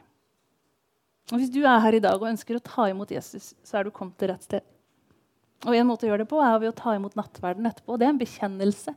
Og 1.32 1.40
Hvis 1.40 1.54
du 1.56 1.62
er 1.64 1.80
her 1.82 1.96
i 1.96 2.04
dag 2.04 2.20
og 2.20 2.28
ønsker 2.30 2.60
å 2.60 2.66
ta 2.68 2.90
imot 2.92 3.16
Jesus, 3.16 3.54
så 3.64 3.80
er 3.80 3.88
du 3.88 3.96
kommet 3.96 4.20
til 4.20 4.34
rett 4.34 4.44
sted. 4.44 4.66
Og 5.66 5.72
En 5.72 5.88
måte 5.88 6.04
å 6.04 6.12
gjøre 6.12 6.26
det 6.26 6.30
på 6.36 6.44
er 6.44 6.60
ved 6.60 6.74
å 6.74 6.78
ta 6.78 6.94
imot 7.00 7.16
nattverden 7.16 7.72
etterpå. 7.72 7.96
Det 7.98 8.06
er 8.06 8.14
en 8.14 8.22
bekjennelse. 8.22 8.94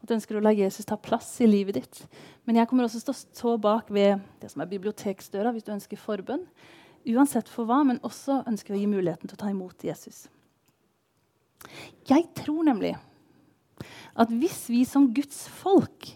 At 0.00 0.08
du 0.08 0.16
ønsker 0.16 0.38
å 0.38 0.42
la 0.44 0.52
Jesus 0.56 0.88
ta 0.88 0.96
plass 0.96 1.28
i 1.44 1.48
livet 1.48 1.76
ditt. 1.76 2.02
Men 2.48 2.56
jeg 2.56 2.70
kommer 2.70 2.86
også 2.86 3.02
til 3.04 3.12
å 3.12 3.20
stå 3.20 3.56
bak 3.60 3.90
ved 3.92 4.22
det 4.40 4.50
som 4.52 4.62
er 4.64 4.70
biblioteksdøra 4.70 5.52
hvis 5.54 5.66
du 5.66 5.74
ønsker 5.74 6.00
forbønn. 6.00 6.46
Uansett 7.10 7.48
for 7.48 7.68
hva, 7.68 7.82
men 7.86 8.00
også 8.06 8.42
ønsker 8.48 8.76
å 8.76 8.80
gi 8.80 8.88
muligheten 8.88 9.28
til 9.28 9.36
å 9.36 9.42
ta 9.42 9.52
imot 9.52 9.84
Jesus. 9.84 10.26
Jeg 12.08 12.26
tror 12.36 12.64
nemlig 12.68 12.94
at 14.16 14.32
hvis 14.32 14.64
vi 14.72 14.82
som 14.88 15.08
Guds 15.14 15.44
folk, 15.60 16.08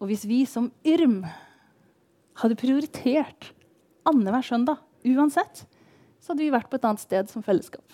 og 0.00 0.08
hvis 0.10 0.24
vi 0.28 0.42
som 0.48 0.70
Yrm 0.88 1.20
hadde 2.40 2.58
prioritert 2.58 3.52
annenhver 4.08 4.44
søndag 4.44 4.80
uansett, 5.06 5.64
så 6.22 6.32
hadde 6.32 6.44
vi 6.44 6.54
vært 6.54 6.70
på 6.70 6.78
et 6.78 6.88
annet 6.88 7.02
sted 7.02 7.30
som 7.30 7.44
fellesskap. 7.44 7.84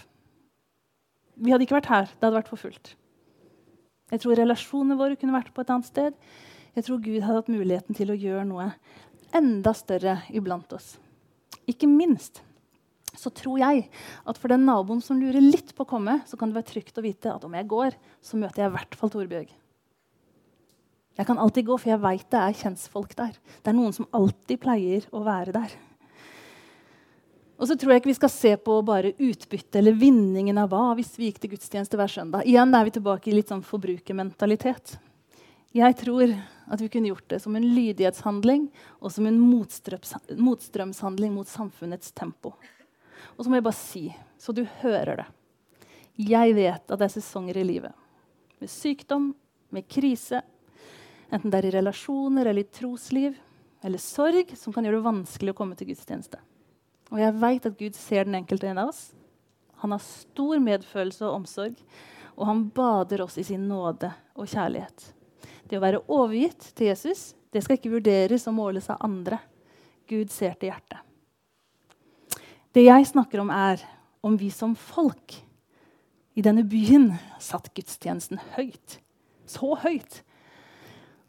Vi 1.38 1.52
hadde 1.52 1.66
ikke 1.66 1.78
vært 1.78 1.92
her. 1.92 2.08
Det 2.10 2.26
hadde 2.26 2.38
vært 2.40 2.50
for 2.50 2.60
fullt. 2.60 2.94
Jeg 4.08 4.22
tror 4.22 4.38
relasjonene 4.40 4.96
våre 4.98 5.18
kunne 5.20 5.36
vært 5.36 5.52
på 5.54 5.64
et 5.64 5.72
annet 5.74 5.88
sted. 5.88 6.18
Jeg 6.76 6.86
tror 6.86 7.00
Gud 7.04 7.20
hadde 7.20 7.40
hatt 7.42 7.52
muligheten 7.52 7.96
til 7.98 8.12
å 8.12 8.18
gjøre 8.18 8.46
noe 8.48 8.70
enda 9.36 9.74
større 9.76 10.20
iblant 10.32 10.72
oss. 10.72 10.94
Ikke 11.68 11.88
minst 11.90 12.42
så 13.18 13.32
tror 13.34 13.58
jeg 13.60 13.86
at 14.28 14.38
for 14.38 14.52
den 14.52 14.66
naboen 14.68 15.00
som 15.02 15.18
lurer 15.18 15.42
litt 15.42 15.72
på 15.74 15.84
å 15.84 15.90
komme, 15.90 16.20
så 16.28 16.38
kan 16.38 16.50
det 16.50 16.60
være 16.60 16.70
trygt 16.70 17.00
å 17.00 17.04
vite 17.04 17.32
at 17.32 17.44
om 17.44 17.56
jeg 17.56 17.66
går, 17.70 17.96
så 18.22 18.38
møter 18.38 18.62
jeg 18.62 18.70
i 18.70 18.76
hvert 18.76 18.98
fall 19.00 19.12
Torbjørg. 19.14 19.50
Jeg 21.18 21.26
kan 21.26 21.40
alltid 21.42 21.66
gå, 21.66 21.74
for 21.80 21.90
jeg 21.90 22.02
veit 22.04 22.28
det 22.30 22.38
er 22.38 22.58
kjentfolk 22.60 23.16
der. 23.18 23.34
Det 23.34 23.72
er 23.72 23.74
noen 23.74 23.94
som 23.96 24.06
alltid 24.14 24.60
pleier 24.62 25.08
å 25.10 25.24
være 25.26 25.56
der. 25.56 25.74
Og 27.58 27.66
så 27.66 27.74
tror 27.74 27.90
jeg 27.92 28.02
ikke 28.02 28.12
vi 28.12 28.20
skal 28.20 28.30
se 28.30 28.52
på 28.62 28.76
bare 28.86 29.16
utbytte 29.18 29.80
eller 29.80 29.96
vinningen 29.98 30.60
av 30.62 30.70
hva 30.70 30.92
hvis 30.94 31.16
vi 31.18 31.26
gikk 31.26 31.40
til 31.42 31.56
gudstjeneste 31.56 31.98
hver 31.98 32.10
søndag. 32.12 32.46
Igjen 32.46 32.74
er 32.74 32.86
vi 32.86 32.94
tilbake 32.94 33.30
i 33.30 33.34
litt 33.34 33.50
sånn 33.50 33.64
forbrukermentalitet. 33.66 34.94
Jeg 35.74 35.96
tror 35.98 36.30
at 36.70 36.80
vi 36.80 36.88
kunne 36.92 37.10
gjort 37.10 37.26
det 37.32 37.40
som 37.42 37.56
en 37.58 37.66
lydighetshandling 37.66 38.68
og 39.02 39.10
som 39.12 39.26
en 39.26 39.40
motstrømshandling 39.42 41.34
mot 41.34 41.50
samfunnets 41.50 42.14
tempo. 42.14 42.54
Og 43.34 43.42
så 43.42 43.50
må 43.50 43.58
jeg 43.58 43.66
bare 43.66 43.80
si, 43.80 44.04
så 44.38 44.54
du 44.54 44.62
hører 44.82 45.24
det 45.24 45.26
Jeg 46.28 46.54
vet 46.54 46.90
at 46.90 46.98
det 46.98 47.06
er 47.08 47.14
sesonger 47.14 47.58
i 47.58 47.66
livet. 47.66 47.94
Med 48.58 48.70
sykdom, 48.70 49.32
med 49.70 49.86
krise, 49.90 50.40
enten 51.30 51.50
det 51.50 51.60
er 51.60 51.68
i 51.68 51.74
relasjoner 51.76 52.46
eller 52.46 52.62
i 52.62 52.70
trosliv, 52.74 53.36
eller 53.82 54.02
sorg, 54.02 54.54
som 54.58 54.72
kan 54.74 54.86
gjøre 54.86 54.98
det 54.98 55.06
vanskelig 55.06 55.54
å 55.54 55.58
komme 55.58 55.78
til 55.78 55.92
gudstjeneste. 55.92 56.40
Og 57.08 57.20
jeg 57.22 57.36
veit 57.40 57.66
at 57.68 57.78
Gud 57.78 57.96
ser 57.96 58.28
den 58.28 58.36
enkelte 58.38 58.68
en 58.68 58.80
av 58.82 58.92
oss. 58.92 59.08
Han 59.82 59.94
har 59.94 60.02
stor 60.02 60.60
medfølelse 60.62 61.24
og 61.26 61.40
omsorg, 61.42 61.76
og 62.38 62.46
han 62.46 62.64
bader 62.74 63.22
oss 63.24 63.38
i 63.40 63.46
sin 63.46 63.66
nåde 63.70 64.10
og 64.38 64.48
kjærlighet. 64.50 65.12
Det 65.68 65.78
å 65.78 65.84
være 65.84 66.04
overgitt 66.06 66.72
til 66.76 66.90
Jesus 66.90 67.32
det 67.52 67.62
skal 67.64 67.78
ikke 67.78 67.94
vurderes 67.96 68.44
og 68.50 68.56
måles 68.58 68.88
av 68.92 69.00
andre. 69.04 69.38
Gud 70.08 70.32
ser 70.32 70.56
til 70.58 70.72
hjertet. 70.72 71.00
Det 72.76 72.84
jeg 72.84 73.08
snakker 73.08 73.40
om, 73.40 73.50
er 73.50 73.80
om 74.24 74.36
vi 74.38 74.50
som 74.52 74.74
folk 74.76 75.38
i 76.38 76.44
denne 76.44 76.62
byen 76.68 77.10
satt 77.42 77.70
gudstjenesten 77.74 78.40
høyt. 78.54 78.98
Så 79.48 79.72
høyt 79.80 80.20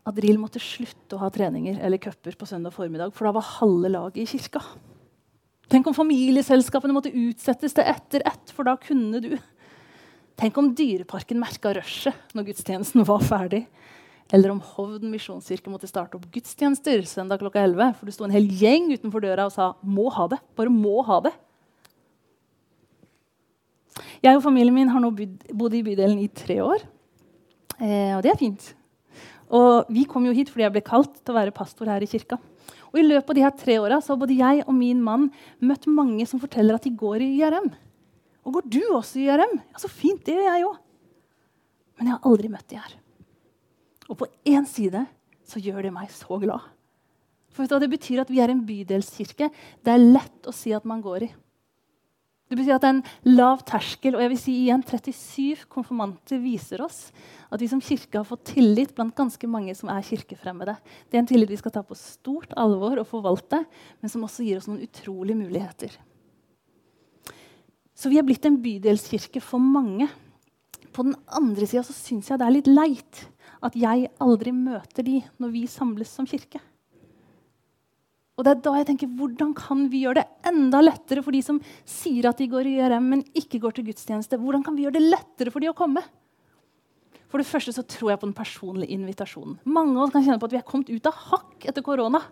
at 0.07 0.17
Drill 0.17 0.39
måtte 0.41 0.61
slutte 0.61 1.15
å 1.15 1.21
ha 1.23 1.29
treninger 1.33 1.79
eller 1.85 2.01
cuper 2.01 2.35
på 2.37 2.47
søndag 2.49 2.75
formiddag, 2.75 3.13
for 3.15 3.29
da 3.29 3.35
var 3.37 3.47
halve 3.59 3.91
laget 3.93 4.23
i 4.23 4.27
kirka. 4.29 4.61
Tenk 5.69 5.86
om 5.86 5.93
familieselskapene 5.93 6.95
måtte 6.95 7.13
utsettes 7.13 7.75
til 7.77 7.86
etter 7.86 8.23
ett, 8.25 8.53
for 8.55 8.65
da 8.65 8.73
kunne 8.82 9.21
du. 9.21 9.34
Tenk 10.39 10.58
om 10.58 10.71
Dyreparken 10.73 11.38
merka 11.41 11.75
rushet 11.77 12.34
når 12.34 12.47
gudstjenesten 12.47 13.05
var 13.05 13.21
ferdig. 13.21 13.67
Eller 14.34 14.53
om 14.53 14.62
Hovden 14.62 15.12
misjonskirke 15.13 15.71
måtte 15.73 15.89
starte 15.89 16.17
opp 16.17 16.25
gudstjenester 16.34 17.01
søndag 17.10 17.41
klokka 17.41 17.62
11, 17.65 17.93
for 17.97 18.10
det 18.10 18.15
sto 18.15 18.25
en 18.25 18.34
hel 18.34 18.49
gjeng 18.49 18.89
utenfor 18.93 19.25
døra 19.25 19.45
og 19.49 19.53
sa 19.53 19.73
'må 19.84 20.10
ha 20.13 20.27
det'. 20.27 20.41
Bare 20.55 20.69
må 20.69 21.03
ha 21.05 21.19
det. 21.19 21.34
Jeg 24.23 24.36
og 24.36 24.43
familien 24.43 24.73
min 24.73 24.89
har 24.89 24.99
nå 24.99 25.12
bodd 25.12 25.73
i 25.73 25.84
bydelen 25.84 26.19
i 26.19 26.27
tre 26.27 26.62
år. 26.62 26.82
Eh, 27.79 28.15
og 28.17 28.23
det 28.23 28.32
er 28.32 28.38
fint. 28.38 28.73
Og 29.49 29.86
vi 29.89 30.05
kom 30.05 30.25
jo 30.25 30.34
hit 30.34 30.49
fordi 30.49 30.63
jeg 30.63 30.71
ble 30.71 30.82
kalt 30.82 31.13
til 31.23 31.34
å 31.34 31.39
være 31.39 31.55
pastor 31.55 31.86
her 31.86 32.01
i 32.01 32.10
kirka. 32.10 32.38
Og 32.89 32.99
I 32.99 33.06
løpet 33.06 33.30
av 33.30 33.38
de 33.38 33.45
her 33.45 33.56
tre 33.58 33.78
åra 33.82 33.99
har 34.02 34.19
både 34.19 34.38
jeg 34.39 34.63
og 34.65 34.73
min 34.73 35.02
mann 35.04 35.30
møtt 35.62 35.86
mange 35.89 36.25
som 36.30 36.41
forteller 36.41 36.78
at 36.78 36.88
de 36.88 36.95
går 36.97 37.21
i 37.25 37.30
IRM. 37.38 37.69
Og 38.45 38.56
går 38.56 38.69
du 38.71 38.82
også 38.95 39.19
i 39.19 39.28
IRM? 39.28 39.60
Ja, 39.60 39.78
Så 39.78 39.91
fint, 39.91 40.23
det 40.25 40.38
gjør 40.38 40.49
jeg 40.49 40.65
òg. 40.65 40.78
Men 41.99 42.08
jeg 42.08 42.15
har 42.15 42.32
aldri 42.32 42.49
møtt 42.49 42.69
de 42.71 42.80
her. 42.80 42.95
Og 44.10 44.17
på 44.17 44.28
én 44.47 44.65
side 44.65 45.06
så 45.45 45.62
gjør 45.62 45.86
det 45.86 45.93
meg 45.93 46.10
så 46.13 46.39
glad. 46.41 46.65
For 47.54 47.67
Det 47.67 47.89
betyr 47.91 48.21
at 48.21 48.30
vi 48.32 48.39
er 48.39 48.49
en 48.49 48.65
bydelskirke 48.65 49.49
det 49.84 49.91
er 49.91 49.99
lett 49.99 50.47
å 50.47 50.54
si 50.56 50.71
at 50.73 50.86
man 50.86 51.02
går 51.02 51.28
i. 51.28 51.30
Det 52.49 52.57
betyr 52.57 52.79
at 52.79 52.81
det 52.81 52.89
er 52.89 52.95
en 52.97 53.35
lav 53.38 53.59
terskel. 53.62 54.15
Og 54.17 54.23
jeg 54.23 54.31
vil 54.31 54.39
si 54.41 54.53
igjen, 54.63 54.81
37 54.81 55.67
konfirmanter 55.69 56.41
viser 56.41 56.81
oss 56.81 57.12
at 57.53 57.62
vi 57.62 57.69
som 57.69 57.81
kirke 57.81 58.17
har 58.17 58.25
fått 58.25 58.55
tillit 58.55 58.95
blant 58.97 59.13
ganske 59.17 59.49
mange 59.49 59.75
som 59.77 59.91
er 59.93 60.05
kirkefremmede. 60.05 60.73
Det 61.09 61.17
er 61.17 61.23
en 61.23 61.29
tillit 61.29 61.51
vi 61.53 61.59
skal 61.62 61.75
ta 61.75 61.83
på 61.85 61.97
stort 61.97 62.55
alvor 62.57 62.97
og 62.97 63.09
forvalte, 63.09 63.62
men 64.01 64.12
som 64.12 64.25
også 64.25 64.45
gir 64.47 64.57
oss 64.57 64.69
noen 64.69 64.81
utrolige 64.85 65.38
muligheter. 65.38 65.93
Så 67.93 68.09
vi 68.09 68.17
er 68.17 68.25
blitt 68.25 68.45
en 68.47 68.57
bydelskirke 68.63 69.43
for 69.43 69.62
mange. 69.62 70.07
På 70.95 71.05
den 71.05 71.17
andre 71.27 71.67
sida 71.69 71.83
syns 71.85 72.31
jeg 72.31 72.41
det 72.41 72.47
er 72.47 72.55
litt 72.55 72.69
leit 72.71 73.25
at 73.65 73.75
jeg 73.77 74.09
aldri 74.23 74.53
møter 74.55 75.05
de 75.05 75.19
når 75.38 75.53
vi 75.53 75.67
samles 75.69 76.09
som 76.17 76.25
kirke. 76.29 76.62
Og 78.39 78.45
det 78.47 78.54
er 78.54 78.62
da 78.63 78.78
jeg 78.80 78.88
tenker, 78.88 79.12
Hvordan 79.19 79.52
kan 79.58 79.84
vi 79.91 80.06
gjøre 80.06 80.21
det 80.21 80.47
enda 80.47 80.80
lettere 80.80 81.23
for 81.25 81.36
de 81.36 81.41
som 81.43 81.60
sier 81.84 82.30
at 82.30 82.39
de 82.39 82.47
går 82.47 82.69
i 82.69 82.78
IRM, 82.80 83.10
men 83.12 83.25
ikke 83.36 83.60
går 83.60 83.75
til 83.75 83.89
gudstjeneste? 83.89 84.39
Hvordan 84.39 84.63
kan 84.63 84.78
vi 84.78 84.86
gjøre 84.86 84.95
det 84.95 85.10
lettere 85.10 85.52
for 85.52 85.60
de 85.60 85.67
å 85.67 85.75
komme? 85.75 86.06
For 87.30 87.41
det 87.41 87.49
første 87.49 87.75
så 87.75 87.84
tror 87.86 88.13
jeg 88.13 88.21
på 88.21 88.30
den 88.30 88.38
personlige 88.38 88.95
invitasjonen. 88.95 89.60
Mange 89.69 89.93
av 89.97 90.08
oss 90.08 90.15
kan 90.15 90.23
kjenne 90.25 90.39
på 90.41 90.47
at 90.47 90.56
vi 90.56 90.62
er 90.62 90.65
kommet 90.65 90.89
ut 90.89 91.10
av 91.12 91.19
hakk 91.28 91.67
etter 91.69 91.86
korona. 91.86 92.23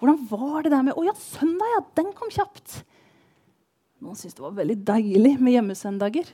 Hvordan 0.00 0.24
var 0.32 0.64
det 0.64 0.72
der 0.72 0.88
med 0.88 0.96
Å 0.98 1.04
ja, 1.06 1.14
søndag, 1.14 1.70
ja, 1.76 1.84
den 2.00 2.10
kom 2.16 2.32
kjapt. 2.34 2.80
Noen 4.00 4.18
syns 4.18 4.34
det 4.34 4.42
var 4.42 4.56
veldig 4.56 4.80
deilig 4.88 5.36
med 5.38 5.54
hjemmesøndager. 5.54 6.32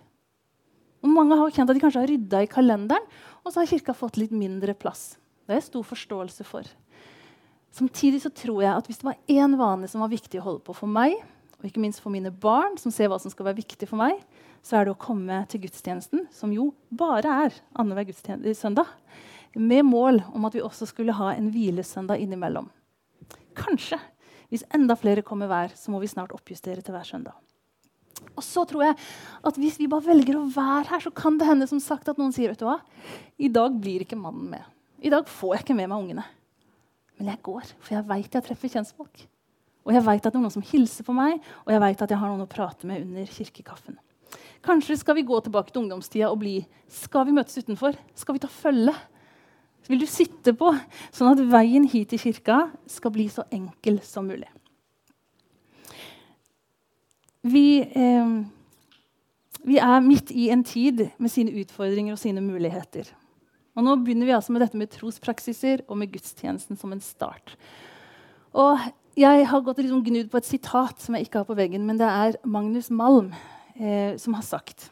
Og 1.04 1.12
mange 1.12 1.36
har 1.36 1.52
kjent 1.52 1.68
at 1.68 1.76
de 1.76 1.82
kanskje 1.82 2.04
har 2.04 2.10
rydda 2.14 2.40
i 2.46 2.48
kalenderen, 2.50 3.04
og 3.42 3.52
så 3.52 3.60
har 3.60 3.68
kirka 3.74 3.92
fått 3.94 4.16
litt 4.22 4.32
mindre 4.32 4.72
plass. 4.78 5.16
Det 5.46 5.58
er 5.58 5.66
stor 5.66 5.84
forståelse 5.86 6.46
for. 6.46 6.70
Samtidig 7.76 8.22
så 8.24 8.32
tror 8.32 8.62
jeg 8.64 8.72
at 8.72 8.86
hvis 8.88 9.02
det 9.02 9.08
var 9.10 9.18
én 9.28 9.56
vane 9.60 9.88
som 9.90 10.00
var 10.00 10.12
viktig 10.12 10.40
å 10.40 10.46
holde 10.46 10.64
på 10.64 10.74
for 10.78 10.88
meg, 10.88 11.18
og 11.56 11.66
ikke 11.68 11.82
minst 11.82 12.00
for 12.00 12.12
mine 12.12 12.30
barn, 12.32 12.76
som 12.80 12.92
ser 12.94 13.10
hva 13.12 13.18
som 13.20 13.32
skal 13.32 13.50
være 13.50 13.60
viktig 13.60 13.88
for 13.90 14.00
meg, 14.00 14.20
så 14.64 14.78
er 14.78 14.86
det 14.86 14.94
å 14.94 15.00
komme 15.00 15.42
til 15.50 15.62
gudstjenesten, 15.64 16.24
som 16.32 16.52
jo 16.54 16.70
bare 16.88 17.32
er 17.46 17.58
annenhver 17.76 18.54
søndag, 18.56 18.88
med 19.56 19.86
mål 19.88 20.20
om 20.36 20.44
at 20.48 20.56
vi 20.56 20.64
også 20.64 20.88
skulle 20.88 21.16
ha 21.16 21.30
en 21.32 21.48
hvilesøndag 21.52 22.20
innimellom. 22.20 22.68
Kanskje. 23.56 23.98
Hvis 24.52 24.66
enda 24.74 24.94
flere 24.98 25.24
kommer 25.26 25.48
hver, 25.50 25.72
så 25.74 25.90
må 25.90 26.00
vi 26.02 26.10
snart 26.10 26.34
oppjustere 26.36 26.84
til 26.84 26.94
hver 26.94 27.08
søndag. 27.08 27.36
Og 28.36 28.44
så 28.44 28.64
tror 28.68 28.84
jeg 28.84 28.96
at 29.48 29.58
Hvis 29.60 29.78
vi 29.80 29.88
bare 29.88 30.06
velger 30.06 30.38
å 30.38 30.48
være 30.48 30.88
her, 30.90 31.02
så 31.04 31.12
kan 31.12 31.36
det 31.38 31.48
hende 31.48 31.68
som 31.68 31.80
sagt 31.80 32.08
at 32.08 32.18
noen 32.20 32.32
sier 32.32 32.52
vet 32.52 32.60
du 32.60 32.66
hva, 32.68 32.78
i 33.38 33.48
dag 33.52 33.74
blir 33.80 34.04
ikke 34.04 34.18
mannen 34.18 34.48
med. 34.52 34.64
I 35.00 35.12
dag 35.12 35.28
får 35.28 35.54
jeg 35.54 35.66
ikke 35.66 35.76
med 35.76 35.90
meg 35.92 36.04
ungene. 36.04 36.24
Men 37.16 37.32
jeg 37.32 37.42
går, 37.46 37.72
for 37.80 37.96
jeg 37.96 38.08
veit 38.08 38.34
jeg 38.36 38.44
treffer 38.44 38.72
kjentfolk. 38.72 39.26
Og 39.86 39.94
jeg 39.94 40.02
veit 40.04 40.24
at 40.24 40.32
det 40.32 40.38
er 40.38 40.42
noen 40.42 40.56
som 40.56 40.64
hilser 40.66 41.06
på 41.06 41.14
meg, 41.16 41.38
og 41.64 41.72
jeg 41.72 41.82
veit 41.82 42.02
at 42.02 42.12
jeg 42.12 42.20
har 42.20 42.32
noen 42.32 42.44
å 42.44 42.50
prate 42.50 42.88
med 42.88 43.04
under 43.06 43.30
kirkekaffen. 43.30 43.98
Kanskje 44.66 44.96
skal 44.98 45.14
vi 45.14 45.26
gå 45.26 45.38
tilbake 45.40 45.70
til 45.70 45.84
ungdomstida 45.84 46.30
og 46.32 46.40
bli 46.40 46.56
Skal 46.90 47.28
vi 47.28 47.34
møtes 47.36 47.58
utenfor? 47.62 47.94
Skal 48.18 48.34
vi 48.34 48.42
ta 48.42 48.50
følge? 48.50 48.94
Vil 49.86 50.02
du 50.02 50.08
sitte 50.10 50.50
på, 50.58 50.72
sånn 51.14 51.30
at 51.30 51.42
veien 51.52 51.86
hit 51.86 52.10
til 52.10 52.18
kirka 52.18 52.64
skal 52.90 53.12
bli 53.14 53.28
så 53.30 53.44
enkel 53.54 54.00
som 54.02 54.26
mulig? 54.26 54.48
Vi, 57.46 57.78
eh, 57.86 58.32
vi 59.62 59.78
er 59.78 60.02
midt 60.02 60.32
i 60.34 60.48
en 60.50 60.64
tid 60.66 61.04
med 61.18 61.30
sine 61.30 61.54
utfordringer 61.62 62.16
og 62.16 62.18
sine 62.18 62.42
muligheter. 62.42 63.12
Og 63.76 63.84
nå 63.84 63.96
begynner 64.00 64.28
vi 64.28 64.34
altså 64.36 64.54
med 64.54 64.64
dette 64.64 64.80
med 64.80 64.90
trospraksiser 64.94 65.84
og 65.86 66.00
med 66.00 66.12
gudstjenesten 66.14 66.78
som 66.80 66.94
en 66.94 67.04
start. 67.04 67.54
Og 68.56 68.80
jeg 69.16 69.46
har 69.48 69.64
gått 69.64 69.82
liksom 69.84 70.04
gnudd 70.04 70.32
på 70.32 70.40
et 70.40 70.48
sitat 70.48 71.00
som 71.00 71.16
jeg 71.16 71.28
ikke 71.28 71.42
har 71.42 71.48
på 71.48 71.56
veggen, 71.56 71.84
men 71.88 72.00
det 72.00 72.08
er 72.08 72.38
Magnus 72.48 72.88
Malm 72.92 73.32
eh, 73.76 74.16
som 74.20 74.36
har 74.36 74.44
sagt 74.44 74.90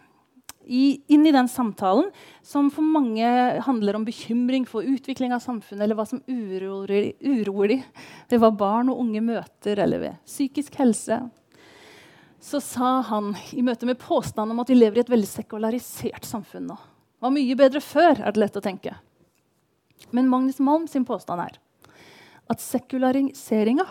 i, 0.64 1.00
inn 1.12 1.26
i 1.26 1.32
den 1.32 1.48
samtalen 1.48 2.10
som 2.44 2.70
for 2.72 2.84
mange 2.86 3.28
handler 3.66 3.98
om 3.98 4.04
bekymring 4.06 4.66
for 4.68 4.86
utvikling 4.86 5.34
av 5.36 5.42
samfunnet, 5.44 5.84
eller 5.84 5.98
hva 5.98 6.06
som 6.08 6.22
uroer, 6.28 7.12
uroer 7.20 7.74
de 7.74 7.80
ved 8.32 8.40
hva 8.42 8.52
barn 8.56 8.92
og 8.92 9.02
unge 9.04 9.22
møter, 9.24 9.80
eller 9.84 10.02
ved 10.02 10.22
psykisk 10.28 10.78
helse, 10.80 11.20
så 12.44 12.60
sa 12.60 12.98
han 13.08 13.32
i 13.56 13.64
møte 13.64 13.88
med 13.88 14.00
påstanden 14.00 14.52
om 14.52 14.64
at 14.64 14.72
vi 14.72 14.76
lever 14.76 15.00
i 15.00 15.04
et 15.04 15.12
veldig 15.12 15.30
sekularisert 15.30 16.28
samfunn 16.28 16.68
nå. 16.72 16.80
Var 17.24 17.32
mye 17.32 17.56
bedre 17.56 17.80
før, 17.80 18.20
er 18.20 18.34
det 18.34 18.42
lett 18.42 18.58
å 18.60 18.64
tenke. 18.64 18.92
Men 20.12 20.28
Magnus 20.28 20.60
Malm 20.60 20.84
sin 20.90 21.06
påstand 21.08 21.40
er 21.40 21.56
at 22.52 22.60
sekulariseringa 22.60 23.86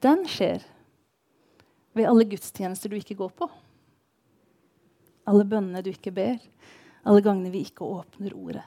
den 0.00 0.22
skjer 0.30 0.62
ved 1.98 2.06
alle 2.06 2.28
gudstjenester 2.30 2.92
du 2.92 3.00
ikke 3.00 3.18
går 3.18 3.34
på 3.34 3.50
alle 5.30 5.46
bønnene 5.46 5.82
du 5.84 5.92
ikke 5.92 6.12
ber, 6.14 6.38
alle 7.06 7.22
gangene 7.24 7.52
vi 7.52 7.64
ikke 7.66 7.86
åpner 7.86 8.34
ordet. 8.36 8.66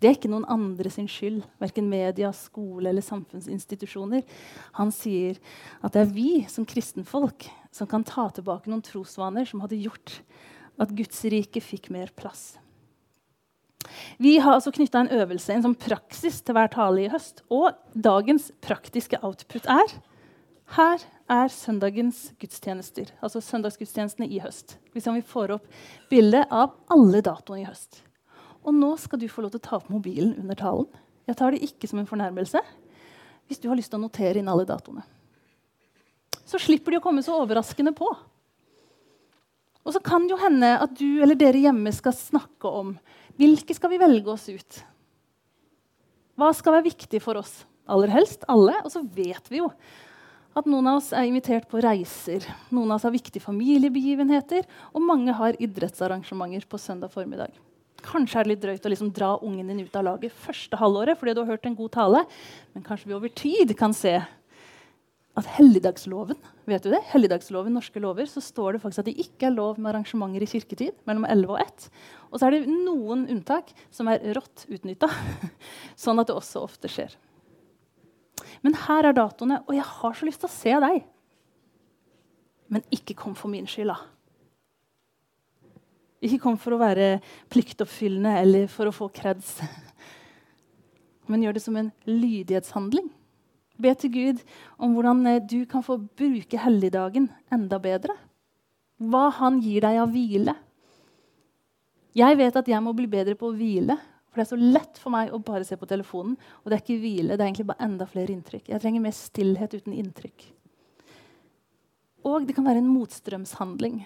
Det 0.00 0.08
er 0.08 0.14
ikke 0.16 0.30
noen 0.32 0.46
andre 0.48 0.88
sin 0.92 1.08
skyld, 1.12 1.42
verken 1.60 1.90
media, 1.90 2.30
skole 2.32 2.88
eller 2.88 3.04
samfunnsinstitusjoner. 3.04 4.22
Han 4.78 4.92
sier 4.96 5.36
at 5.84 5.92
det 5.92 6.06
er 6.06 6.14
vi 6.14 6.30
som 6.48 6.64
kristenfolk 6.68 7.44
som 7.74 7.88
kan 7.90 8.06
ta 8.08 8.30
tilbake 8.32 8.72
noen 8.72 8.84
trosvaner 8.84 9.44
som 9.48 9.60
hadde 9.60 9.82
gjort 9.82 10.14
at 10.80 10.92
Guds 10.96 11.22
rike 11.32 11.62
fikk 11.62 11.90
mer 11.92 12.12
plass. 12.16 12.54
Vi 14.20 14.36
har 14.38 14.56
altså 14.56 14.72
knytta 14.74 15.04
en 15.04 15.14
øvelse, 15.20 15.52
en 15.54 15.64
sånn 15.64 15.78
praksis, 15.80 16.40
til 16.44 16.56
hver 16.56 16.70
tale 16.72 17.04
i 17.04 17.10
høst. 17.12 17.42
Og 17.52 17.72
dagens 17.94 18.50
praktiske 18.64 19.20
output 19.24 19.68
er 19.70 19.96
her 20.76 21.02
er 21.30 21.50
søndagens 21.50 22.28
gudstjenester, 22.38 23.08
altså 23.24 23.40
søndagsgudstjenestene 23.42 24.28
i 24.30 24.38
høst. 24.42 24.76
Hvis 24.94 25.08
vi 25.08 25.22
får 25.26 25.56
opp 25.56 25.66
bilde 26.10 26.44
av 26.46 26.76
alle 26.94 27.22
datoene 27.26 27.64
i 27.64 27.66
høst. 27.66 28.04
Og 28.62 28.76
nå 28.76 28.92
skal 29.00 29.18
du 29.18 29.26
få 29.30 29.42
lov 29.42 29.54
til 29.54 29.62
å 29.62 29.66
ta 29.66 29.78
opp 29.80 29.88
mobilen 29.90 30.36
under 30.38 30.58
talen. 30.58 30.86
Jeg 31.26 31.38
tar 31.40 31.54
det 31.54 31.64
ikke 31.66 31.90
som 31.90 32.02
en 32.02 32.10
fornærmelse 32.10 32.62
hvis 33.50 33.58
du 33.58 33.66
har 33.66 33.78
lyst 33.78 33.90
til 33.90 33.98
å 33.98 34.04
notere 34.04 34.38
inn 34.38 34.50
alle 34.50 34.66
datoene. 34.68 35.02
Så 36.46 36.58
slipper 36.62 36.94
de 36.94 37.00
å 37.00 37.02
komme 37.02 37.22
så 37.26 37.34
overraskende 37.42 37.90
på. 37.98 38.06
Og 39.86 39.94
så 39.96 40.02
kan 40.04 40.26
det 40.26 40.34
jo 40.34 40.42
hende 40.42 40.74
at 40.84 40.92
du 40.98 41.22
eller 41.22 41.38
dere 41.38 41.62
hjemme 41.62 41.92
skal 41.94 42.16
snakke 42.16 42.68
om 42.68 42.94
hvilke 43.40 43.74
skal 43.76 43.92
vi 43.94 44.00
velge 44.00 44.32
oss 44.32 44.46
ut. 44.52 44.82
Hva 46.40 46.50
skal 46.56 46.76
være 46.76 46.88
viktig 46.90 47.20
for 47.24 47.40
oss? 47.40 47.62
Aller 47.90 48.12
helst 48.12 48.44
alle. 48.52 48.76
Og 48.84 48.92
så 48.92 49.02
vet 49.02 49.48
vi 49.50 49.62
jo 49.62 49.70
at 50.58 50.66
noen 50.68 50.88
av 50.90 50.98
oss 50.98 51.12
er 51.14 51.28
invitert 51.28 51.68
på 51.70 51.80
reiser, 51.82 52.44
noen 52.74 52.90
av 52.90 52.98
oss 52.98 53.06
har 53.06 53.14
viktige 53.14 53.42
familiebegivenheter, 53.44 54.64
og 54.90 55.04
mange 55.06 55.34
har 55.38 55.58
idrettsarrangementer 55.62 56.66
på 56.66 56.80
søndag 56.80 57.12
formiddag. 57.14 57.54
Kanskje 58.02 58.40
er 58.40 58.48
det 58.48 58.54
litt 58.54 58.64
drøyt 58.64 58.88
å 58.88 58.90
liksom 58.90 59.12
dra 59.14 59.30
ungen 59.44 59.70
din 59.70 59.84
ut 59.84 59.96
av 59.96 60.06
laget 60.08 60.34
første 60.42 60.78
halvåret 60.80 61.20
fordi 61.20 61.36
du 61.36 61.42
har 61.42 61.52
hørt 61.52 61.68
en 61.68 61.76
god 61.78 61.92
tale, 61.94 62.24
men 62.74 62.84
kanskje 62.84 63.10
vi 63.10 63.16
over 63.16 63.32
tid 63.36 63.76
kan 63.78 63.94
se 63.94 64.16
at 65.40 65.48
helligdagsloven 65.56 66.38
vet 66.70 66.84
du 66.84 66.90
det? 66.92 67.00
Helligdagsloven, 67.10 67.74
norske 67.74 68.00
lover, 68.02 68.28
så 68.30 68.42
står 68.44 68.76
det 68.76 68.82
faktisk 68.84 69.02
at 69.02 69.08
det 69.10 69.24
ikke 69.24 69.48
er 69.48 69.56
lov 69.56 69.80
med 69.80 69.92
arrangementer 69.92 70.44
i 70.44 70.48
kirketid 70.50 71.00
mellom 71.08 71.26
11 71.26 71.54
og 71.54 71.62
1. 71.64 71.88
Og 72.30 72.38
så 72.38 72.46
er 72.46 72.56
det 72.56 72.70
noen 72.70 73.26
unntak 73.32 73.72
som 73.94 74.10
er 74.12 74.22
rått 74.36 74.66
utnytta, 74.70 75.10
sånn 76.04 76.22
at 76.22 76.30
det 76.30 76.36
også 76.36 76.64
ofte 76.66 76.90
skjer. 76.92 77.16
Men 78.64 78.76
her 78.86 79.08
er 79.08 79.16
datoene, 79.16 79.60
og 79.66 79.74
jeg 79.76 79.86
har 79.88 80.16
så 80.16 80.28
lyst 80.28 80.42
til 80.44 80.50
å 80.50 80.54
se 80.54 80.78
deg. 80.86 81.02
Men 82.70 82.86
ikke 82.94 83.16
kom 83.18 83.34
for 83.38 83.52
min 83.52 83.68
skyld, 83.70 83.90
da. 83.90 83.98
Ikke 86.20 86.42
kom 86.42 86.58
for 86.60 86.76
å 86.76 86.80
være 86.82 87.14
pliktoppfyllende 87.52 88.34
eller 88.42 88.66
for 88.70 88.90
å 88.90 88.94
få 88.94 89.08
kreds. 89.16 89.56
Men 91.30 91.46
gjør 91.46 91.56
det 91.56 91.62
som 91.64 91.78
en 91.80 91.88
lydighetshandling. 92.04 93.08
Be 93.80 93.94
til 93.96 94.12
Gud 94.12 94.42
om 94.78 94.94
hvordan 94.96 95.24
eh, 95.26 95.42
du 95.42 95.64
kan 95.68 95.84
få 95.84 95.98
bruke 95.98 96.60
helligdagen 96.60 97.30
enda 97.52 97.80
bedre. 97.82 98.16
Hva 99.00 99.30
han 99.38 99.62
gir 99.64 99.86
deg 99.86 100.00
av 100.02 100.12
hvile. 100.12 100.54
Jeg 102.16 102.36
vet 102.36 102.56
at 102.58 102.68
jeg 102.68 102.82
må 102.84 102.92
bli 102.96 103.06
bedre 103.08 103.36
på 103.38 103.48
å 103.48 103.56
hvile 103.56 103.96
for 104.30 104.38
det 104.38 104.44
er 104.44 104.50
så 104.52 104.58
lett 104.78 104.98
for 105.02 105.10
meg 105.10 105.32
å 105.34 105.40
bare 105.42 105.66
se 105.66 105.74
på 105.78 105.88
telefonen. 105.90 106.36
Og 106.62 106.70
det 106.70 106.76
er 106.76 106.84
ikke 106.84 107.02
hvile, 107.02 107.34
det 107.34 107.42
er 107.42 107.48
egentlig 107.48 107.66
bare 107.72 107.86
enda 107.86 108.06
flere 108.06 108.30
inntrykk. 108.30 108.68
Jeg 108.70 108.82
trenger 108.82 109.02
mer 109.02 109.16
stillhet 109.16 109.74
uten 109.74 109.96
inntrykk. 109.96 110.44
Og 112.30 112.46
det 112.46 112.54
kan 112.54 112.68
være 112.68 112.78
en 112.78 112.92
motstrømshandling. 112.92 113.98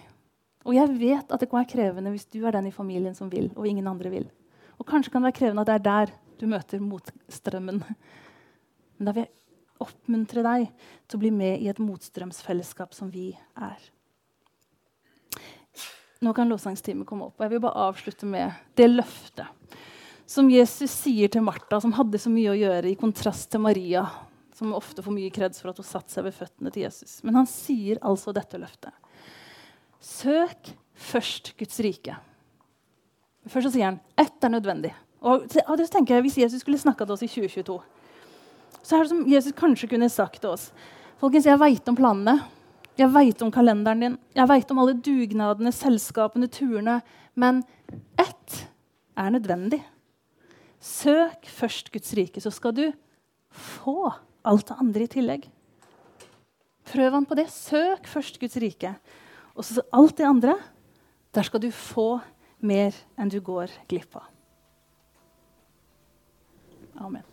Og 0.64 0.78
jeg 0.78 0.96
vet 0.96 1.28
at 1.28 1.42
det 1.42 1.50
kan 1.50 1.60
være 1.60 1.72
krevende 1.74 2.14
hvis 2.14 2.24
du 2.32 2.38
er 2.40 2.56
den 2.56 2.70
i 2.70 2.72
familien 2.72 3.16
som 3.16 3.28
vil, 3.28 3.50
og 3.52 3.68
ingen 3.68 3.90
andre 3.90 4.14
vil. 4.14 4.24
Og 4.80 4.88
kanskje 4.88 5.12
kan 5.12 5.20
det 5.20 5.28
være 5.28 5.40
krevende 5.42 5.66
at 5.66 5.68
det 5.68 5.76
er 5.76 5.88
der 5.90 6.14
du 6.40 6.46
møter 6.48 6.80
motstrømmen. 6.80 7.82
Men 8.96 9.10
da 9.10 9.12
vil 9.12 9.26
jeg 9.26 9.32
oppmuntre 9.82 10.44
deg 10.44 10.68
til 11.08 11.18
å 11.18 11.22
bli 11.22 11.32
med 11.34 11.62
i 11.62 11.68
et 11.72 11.80
motstrømsfellesskap 11.82 12.94
som 12.96 13.10
vi 13.10 13.32
er. 13.54 13.90
Nå 16.24 16.32
kan 16.32 16.48
lovsangstimen 16.48 17.06
komme 17.08 17.28
opp. 17.28 17.36
og 17.36 17.44
Jeg 17.44 17.52
vil 17.52 17.64
bare 17.64 17.88
avslutte 17.90 18.28
med 18.28 18.54
det 18.78 18.86
løftet 18.88 19.80
som 20.26 20.48
Jesus 20.48 20.92
sier 21.02 21.28
til 21.28 21.44
Martha, 21.44 21.80
som 21.80 21.92
hadde 21.92 22.18
så 22.20 22.30
mye 22.32 22.52
å 22.54 22.56
gjøre, 22.56 22.88
i 22.88 22.98
kontrast 22.98 23.50
til 23.52 23.60
Maria, 23.60 24.06
som 24.56 24.72
ofte 24.76 25.02
får 25.04 25.12
mye 25.12 25.32
kreds 25.34 25.60
for 25.60 25.72
at 25.72 25.80
hun 25.80 25.86
satte 25.86 26.14
seg 26.14 26.24
ved 26.24 26.36
føttene 26.36 26.72
til 26.72 26.86
Jesus. 26.86 27.18
Men 27.26 27.42
han 27.42 27.48
sier 27.50 28.00
altså 28.00 28.32
dette 28.32 28.60
løftet. 28.60 28.94
Søk 30.00 30.70
først 30.94 31.52
Guds 31.58 31.76
rike. 31.84 32.16
Først 33.50 33.68
så 33.68 33.74
sier 33.74 33.90
han 33.90 34.00
ett 34.20 34.46
er 34.46 34.54
nødvendig. 34.54 34.94
Og 35.24 35.44
det 35.48 35.88
tenker 35.92 36.16
jeg, 36.16 36.24
Hvis 36.24 36.38
Jesus 36.38 36.60
skulle 36.60 36.80
snakka 36.80 37.04
til 37.04 37.16
oss 37.16 37.24
i 37.24 37.28
2022, 37.28 37.78
så 38.84 38.96
er 38.96 39.04
det 39.04 39.12
som 39.14 39.24
Jesus 39.28 39.56
kanskje 39.56 39.88
kunne 39.94 40.10
sagt 40.12 40.42
til 40.42 40.54
oss 40.54 40.68
Folkens, 41.20 41.46
jeg 41.46 41.56
veit 41.56 41.86
om 41.88 41.96
planene. 41.96 42.34
Jeg 42.98 43.08
veit 43.14 43.40
om 43.42 43.50
kalenderen 43.54 44.02
din. 44.02 44.16
Jeg 44.36 44.48
veit 44.50 44.70
om 44.74 44.80
alle 44.82 44.96
dugnadene, 44.98 45.70
selskapene, 45.72 46.50
turene. 46.52 46.98
Men 47.38 47.62
ett 48.20 48.58
er 49.16 49.32
nødvendig. 49.32 49.80
Søk 50.84 51.48
først 51.48 51.88
Guds 51.94 52.12
rike, 52.18 52.42
så 52.44 52.52
skal 52.52 52.74
du 52.76 52.84
få 53.48 54.12
alt 54.44 54.68
det 54.68 54.78
andre 54.84 55.06
i 55.06 55.12
tillegg. 55.14 55.48
Prøv 56.92 57.16
han 57.16 57.24
på 57.24 57.38
det. 57.38 57.48
Søk 57.54 58.10
først 58.10 58.36
Guds 58.42 58.58
rike. 58.60 58.92
Og 59.54 59.64
så 59.64 59.86
alt 59.94 60.18
det 60.18 60.28
andre, 60.28 60.58
der 61.34 61.46
skal 61.46 61.62
du 61.62 61.70
få 61.72 62.18
mer 62.60 62.92
enn 63.16 63.32
du 63.32 63.40
går 63.40 63.72
glipp 63.88 64.18
av. 64.18 64.28
Amen. 67.00 67.24